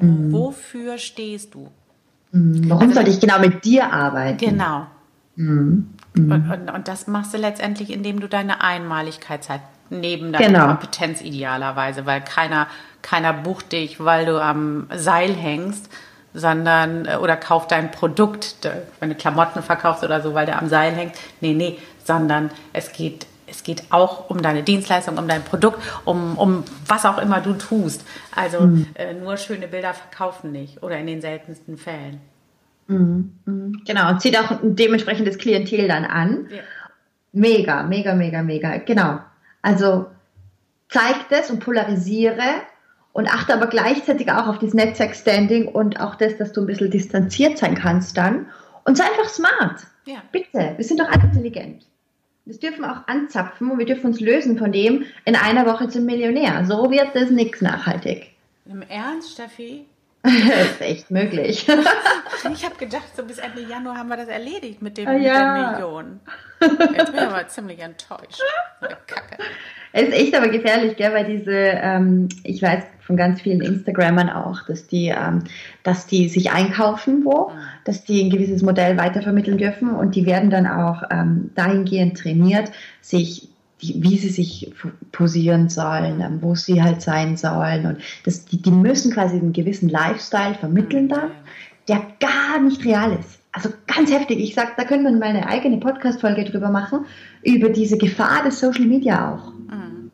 Wofür 0.00 0.98
stehst 0.98 1.54
du? 1.54 1.68
Mhm. 2.32 2.68
Warum 2.68 2.82
also, 2.82 2.94
sollte 2.94 3.10
ich 3.10 3.20
genau 3.20 3.38
mit 3.38 3.64
dir 3.64 3.92
arbeiten? 3.92 4.38
Genau. 4.38 4.86
Mhm. 5.36 5.90
Mhm. 6.14 6.32
Und, 6.32 6.50
und, 6.50 6.70
und, 6.70 6.88
das 6.88 7.06
machst 7.06 7.32
du 7.34 7.38
letztendlich, 7.38 7.90
indem 7.90 8.20
du 8.20 8.28
deine 8.28 8.62
Einmaligkeit 8.62 9.44
zeigst, 9.44 9.66
neben 9.90 10.32
deiner 10.32 10.46
genau. 10.46 10.66
Kompetenz 10.66 11.20
idealerweise, 11.20 12.06
weil 12.06 12.20
keiner, 12.20 12.68
keiner 13.02 13.32
bucht 13.32 13.72
dich, 13.72 14.02
weil 14.04 14.26
du 14.26 14.40
am 14.40 14.88
Seil 14.94 15.34
hängst, 15.34 15.90
sondern 16.34 17.06
äh, 17.06 17.16
oder 17.16 17.36
kauft 17.36 17.70
dein 17.72 17.90
Produkt, 17.90 18.56
wenn 19.00 19.10
du 19.10 19.14
Klamotten 19.14 19.62
verkaufst 19.62 20.04
oder 20.04 20.20
so, 20.20 20.34
weil 20.34 20.46
der 20.46 20.58
am 20.60 20.68
Seil 20.68 20.92
hängt. 20.92 21.14
Nee, 21.40 21.54
nee, 21.54 21.78
sondern 22.04 22.50
es 22.72 22.92
geht 22.92 23.26
es 23.50 23.62
geht 23.62 23.84
auch 23.90 24.28
um 24.30 24.42
deine 24.42 24.62
Dienstleistung, 24.62 25.16
um 25.16 25.26
dein 25.26 25.42
Produkt, 25.42 25.80
um, 26.04 26.36
um 26.36 26.64
was 26.86 27.06
auch 27.06 27.18
immer 27.18 27.40
du 27.40 27.54
tust. 27.54 28.04
Also 28.34 28.60
mhm. 28.60 28.86
äh, 28.94 29.14
nur 29.14 29.36
schöne 29.36 29.68
Bilder 29.68 29.94
verkaufen 29.94 30.52
nicht 30.52 30.82
oder 30.82 30.98
in 30.98 31.06
den 31.06 31.20
seltensten 31.20 31.78
Fällen. 31.78 32.20
Mhm. 32.88 33.32
Mhm. 33.44 33.82
Genau, 33.86 34.10
und 34.10 34.20
zieht 34.20 34.38
auch 34.38 34.50
ein 34.50 34.76
dementsprechendes 34.76 35.38
Klientel 35.38 35.88
dann 35.88 36.04
an. 36.04 36.48
Ja. 36.50 36.58
Mega, 37.32 37.82
mega, 37.82 38.14
mega, 38.14 38.42
mega. 38.42 38.78
Genau. 38.78 39.20
Also 39.62 40.06
zeig 40.88 41.28
das 41.30 41.50
und 41.50 41.60
polarisiere 41.60 42.62
und 43.12 43.32
achte 43.32 43.54
aber 43.54 43.66
gleichzeitig 43.66 44.30
auch 44.30 44.46
auf 44.46 44.58
das 44.58 44.74
Netzwerk-Standing 44.74 45.68
und 45.68 46.00
auch 46.00 46.14
das, 46.14 46.36
dass 46.36 46.52
du 46.52 46.60
ein 46.60 46.66
bisschen 46.66 46.90
distanziert 46.90 47.58
sein 47.58 47.74
kannst 47.74 48.16
dann. 48.16 48.46
Und 48.84 48.96
sei 48.96 49.04
einfach 49.04 49.28
smart. 49.28 49.86
Ja. 50.06 50.22
Bitte, 50.32 50.74
wir 50.76 50.84
sind 50.84 51.00
doch 51.00 51.08
alle 51.08 51.24
intelligent. 51.24 51.84
Das 52.46 52.58
dürfen 52.58 52.80
wir 52.80 52.92
auch 52.92 53.06
anzapfen 53.08 53.70
und 53.70 53.78
wir 53.78 53.84
dürfen 53.84 54.06
uns 54.06 54.20
lösen 54.20 54.56
von 54.56 54.72
dem 54.72 55.04
in 55.26 55.36
einer 55.36 55.66
Woche 55.66 55.88
zum 55.88 56.06
Millionär. 56.06 56.64
So 56.64 56.90
wird 56.90 57.14
das 57.14 57.30
nichts 57.30 57.60
nachhaltig. 57.60 58.34
Im 58.64 58.80
Ernst, 58.82 59.32
Steffi? 59.32 59.84
Das 60.22 60.32
ist 60.72 60.80
echt 60.80 61.10
möglich. 61.10 61.66
ich 62.52 62.64
habe 62.64 62.74
gedacht, 62.78 63.16
so 63.16 63.24
bis 63.24 63.38
Ende 63.38 63.62
Januar 63.62 63.96
haben 63.96 64.08
wir 64.08 64.16
das 64.16 64.28
erledigt 64.28 64.82
mit, 64.82 64.98
dem, 64.98 65.04
ja. 65.04 65.12
mit 65.12 65.24
der 65.24 65.70
Million. 65.72 66.20
Jetzt 66.60 67.12
bin 67.12 67.22
ich 67.22 67.26
aber 67.26 67.48
ziemlich 67.48 67.78
enttäuscht. 67.78 68.40
Kacke. 68.80 69.38
Es 69.92 70.02
ist 70.08 70.14
echt 70.14 70.34
aber 70.34 70.48
gefährlich, 70.48 70.96
gell, 70.96 71.12
weil 71.12 71.24
diese, 71.24 71.52
ähm, 71.52 72.28
ich 72.42 72.62
weiß 72.62 72.84
von 73.00 73.16
ganz 73.16 73.40
vielen 73.40 73.62
Instagrammern 73.62 74.28
auch, 74.28 74.66
dass 74.66 74.86
die, 74.86 75.08
ähm, 75.08 75.44
dass 75.82 76.06
die 76.06 76.28
sich 76.28 76.50
einkaufen 76.50 77.24
wo, 77.24 77.50
mhm. 77.50 77.58
dass 77.84 78.04
die 78.04 78.24
ein 78.24 78.30
gewisses 78.30 78.62
Modell 78.62 78.98
weitervermitteln 78.98 79.56
dürfen 79.56 79.90
und 79.90 80.14
die 80.14 80.26
werden 80.26 80.50
dann 80.50 80.66
auch 80.66 81.04
ähm, 81.10 81.50
dahingehend 81.54 82.18
trainiert, 82.18 82.70
sich 83.00 83.48
die, 83.82 84.02
wie 84.02 84.18
sie 84.18 84.28
sich 84.28 84.72
posieren 85.12 85.68
sollen, 85.68 86.20
ähm, 86.20 86.38
wo 86.40 86.54
sie 86.54 86.82
halt 86.82 87.02
sein 87.02 87.36
sollen. 87.36 87.86
Und 87.86 87.98
das, 88.24 88.44
die, 88.44 88.60
die 88.60 88.70
müssen 88.70 89.12
quasi 89.12 89.36
einen 89.36 89.52
gewissen 89.52 89.88
Lifestyle 89.88 90.54
vermitteln 90.54 91.04
mhm. 91.04 91.08
dann, 91.08 91.30
der 91.86 92.02
gar 92.20 92.60
nicht 92.60 92.84
real 92.84 93.16
ist. 93.18 93.38
Also 93.52 93.70
ganz 93.86 94.12
heftig. 94.12 94.38
Ich 94.40 94.54
sag, 94.54 94.76
da 94.76 94.84
können 94.84 95.04
wir 95.04 95.12
mal 95.12 95.22
eine 95.22 95.46
eigene 95.46 95.78
Podcast-Folge 95.78 96.44
drüber 96.44 96.70
machen, 96.70 97.06
über 97.42 97.70
diese 97.70 97.96
Gefahr 97.96 98.44
des 98.44 98.60
Social 98.60 98.86
Media 98.86 99.34
auch. 99.34 99.52
Mhm. 99.52 100.10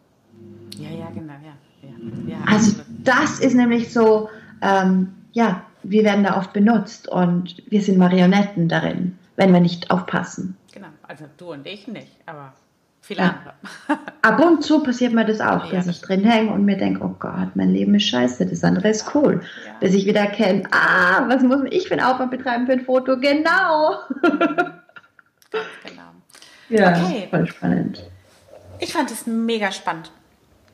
Ja, 0.79 0.91
ja, 0.91 1.11
genau, 1.11 1.35
ja. 1.35 1.89
ja. 2.29 2.37
ja 2.37 2.37
also 2.47 2.81
das 3.03 3.41
ist 3.41 3.55
nämlich 3.55 3.93
so, 3.93 4.29
ähm, 4.63 5.09
ja, 5.33 5.63
wir 5.83 6.05
werden 6.05 6.25
da 6.25 6.39
oft 6.39 6.53
benutzt 6.53 7.09
und 7.09 7.63
wir 7.71 7.83
sind 7.83 7.99
Marionetten 7.99 8.69
darin, 8.69 9.19
wenn 9.37 9.53
wir 9.53 9.61
nicht 9.61 9.91
aufpassen. 9.91 10.57
Genau, 10.73 10.89
also 11.03 11.25
du 11.37 11.53
und 11.53 11.67
ich 11.67 11.87
nicht, 11.87 12.13
aber 12.27 12.55
viele 13.05 13.23
andere. 13.23 13.55
Ab 14.23 14.41
und 14.41 14.65
zu 14.65 14.83
passiert 14.83 15.13
mir 15.13 15.25
das 15.25 15.41
auch, 15.41 15.67
ja, 15.67 15.79
dass 15.79 15.87
ich 15.87 16.01
drin 16.01 16.25
hänge 16.25 16.53
und 16.53 16.65
mir 16.65 16.77
denke, 16.77 17.05
oh 17.05 17.15
Gott, 17.19 17.55
mein 17.55 17.71
Leben 17.71 17.95
ist 17.95 18.09
scheiße, 18.09 18.47
das 18.47 18.65
andere 18.65 18.89
ist 18.89 19.15
cool. 19.15 19.43
Ja. 19.67 19.73
Bis 19.81 19.95
ich 19.95 20.07
wieder 20.07 20.21
erkenne, 20.21 20.63
ah, 20.71 21.25
was 21.29 21.43
muss 21.43 21.61
ich 21.71 21.89
für 21.89 21.95
einen 21.95 22.05
Aufwand 22.05 22.31
betreiben 22.31 22.67
für 22.67 22.73
ein 22.73 22.85
Foto? 22.85 23.19
Genau. 23.19 23.97
Genau. 25.85 26.03
Ja, 26.69 26.91
okay. 26.91 27.29
voll 27.31 27.47
spannend. 27.47 28.03
Ich 28.81 28.93
fand 28.93 29.11
es 29.11 29.27
mega 29.27 29.71
spannend. 29.71 30.11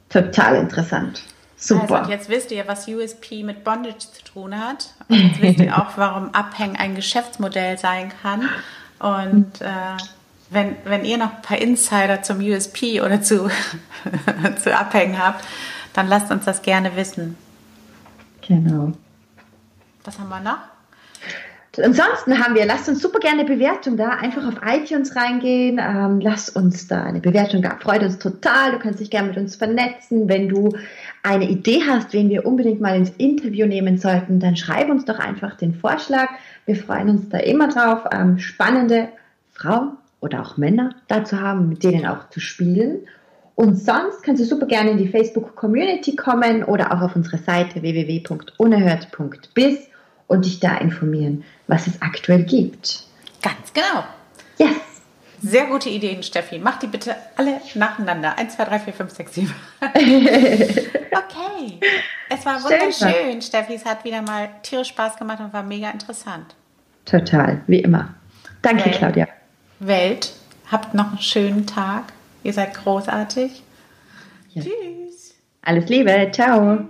Total 0.08 0.56
interessant. 0.56 1.22
Super. 1.56 1.82
Also, 1.82 1.94
und 1.96 2.08
jetzt 2.08 2.28
wisst 2.30 2.50
ihr, 2.52 2.66
was 2.66 2.88
USP 2.88 3.42
mit 3.42 3.64
Bondage 3.64 3.98
zu 3.98 4.24
tun 4.24 4.58
hat. 4.58 4.94
Und 5.08 5.18
jetzt 5.18 5.42
wisst 5.42 5.60
ihr 5.60 5.76
auch, 5.76 5.96
warum 5.96 6.32
Abhängen 6.34 6.76
ein 6.76 6.94
Geschäftsmodell 6.94 7.76
sein 7.76 8.10
kann. 8.22 8.48
Und 8.98 9.60
äh, 9.60 9.96
wenn, 10.50 10.76
wenn 10.84 11.04
ihr 11.04 11.16
noch 11.16 11.36
ein 11.36 11.42
paar 11.42 11.58
Insider 11.58 12.22
zum 12.22 12.40
USP 12.40 13.00
oder 13.00 13.22
zu, 13.22 13.48
zu 14.62 14.76
Abhängen 14.76 15.18
habt, 15.18 15.44
dann 15.92 16.08
lasst 16.08 16.30
uns 16.30 16.44
das 16.44 16.62
gerne 16.62 16.94
wissen. 16.96 17.36
Genau. 18.46 18.92
Was 20.04 20.18
haben 20.18 20.28
wir 20.28 20.40
noch? 20.40 20.58
Ansonsten 21.82 22.44
haben 22.44 22.56
wir, 22.56 22.66
lasst 22.66 22.88
uns 22.88 23.00
super 23.00 23.20
gerne 23.20 23.42
eine 23.42 23.48
Bewertung 23.48 23.96
da, 23.96 24.08
einfach 24.08 24.44
auf 24.46 24.54
iTunes 24.66 25.14
reingehen, 25.14 25.80
ähm, 25.80 26.20
lasst 26.20 26.56
uns 26.56 26.88
da 26.88 27.04
eine 27.04 27.20
Bewertung 27.20 27.62
da, 27.62 27.76
freut 27.78 28.02
uns 28.02 28.18
total, 28.18 28.72
du 28.72 28.78
kannst 28.80 28.98
dich 28.98 29.08
gerne 29.08 29.28
mit 29.28 29.36
uns 29.36 29.54
vernetzen, 29.54 30.28
wenn 30.28 30.48
du 30.48 30.76
eine 31.22 31.48
Idee 31.48 31.82
hast, 31.88 32.12
wen 32.12 32.28
wir 32.28 32.44
unbedingt 32.44 32.80
mal 32.80 32.96
ins 32.96 33.10
Interview 33.10 33.66
nehmen 33.66 33.98
sollten, 33.98 34.40
dann 34.40 34.56
schreib 34.56 34.90
uns 34.90 35.04
doch 35.04 35.20
einfach 35.20 35.56
den 35.56 35.72
Vorschlag, 35.72 36.28
wir 36.66 36.74
freuen 36.74 37.08
uns 37.08 37.28
da 37.28 37.38
immer 37.38 37.68
drauf, 37.68 38.00
ähm, 38.12 38.40
spannende 38.40 39.08
Frauen 39.52 39.96
oder 40.20 40.42
auch 40.42 40.56
Männer 40.56 40.94
da 41.08 41.24
zu 41.24 41.40
haben, 41.40 41.68
mit 41.68 41.82
denen 41.82 42.06
auch 42.06 42.28
zu 42.30 42.40
spielen 42.40 43.06
und 43.60 43.76
sonst 43.76 44.22
kannst 44.22 44.40
du 44.40 44.46
super 44.46 44.64
gerne 44.64 44.92
in 44.92 44.96
die 44.96 45.08
Facebook 45.08 45.54
Community 45.54 46.16
kommen 46.16 46.64
oder 46.64 46.92
auch 46.94 47.02
auf 47.02 47.14
unsere 47.14 47.36
Seite 47.36 47.82
www.unerhört.biz 47.82 49.78
und 50.28 50.46
dich 50.46 50.60
da 50.60 50.78
informieren, 50.78 51.44
was 51.66 51.86
es 51.86 52.00
aktuell 52.00 52.44
gibt. 52.44 53.04
Ganz 53.42 53.70
genau. 53.74 54.04
Yes. 54.56 54.80
Sehr 55.42 55.66
gute 55.66 55.90
Ideen, 55.90 56.22
Steffi. 56.22 56.58
Mach 56.58 56.78
die 56.78 56.86
bitte 56.86 57.14
alle 57.36 57.60
nacheinander. 57.74 58.38
1, 58.38 58.56
2, 58.56 58.64
3, 58.64 58.78
4, 58.78 58.92
5, 58.94 59.10
6, 59.10 59.34
7. 59.34 59.54
okay. 59.82 61.80
Es 62.30 62.46
war 62.46 62.62
wunderschön, 62.64 62.92
Schön. 62.92 63.42
Steffi. 63.42 63.74
Es 63.74 63.84
hat 63.84 64.04
wieder 64.04 64.22
mal 64.22 64.48
tierisch 64.62 64.88
Spaß 64.88 65.16
gemacht 65.16 65.40
und 65.40 65.52
war 65.52 65.64
mega 65.64 65.90
interessant. 65.90 66.54
Total, 67.04 67.60
wie 67.66 67.80
immer. 67.80 68.14
Danke, 68.62 68.86
Welt. 68.86 68.96
Claudia. 68.96 69.28
Welt, 69.80 70.32
habt 70.70 70.94
noch 70.94 71.08
einen 71.08 71.20
schönen 71.20 71.66
Tag. 71.66 72.12
Ihr 72.42 72.52
seid 72.52 72.74
großartig. 72.74 73.62
Ja. 74.50 74.62
Tschüss. 74.62 75.34
Alles 75.62 75.88
Liebe. 75.88 76.30
Ciao. 76.32 76.86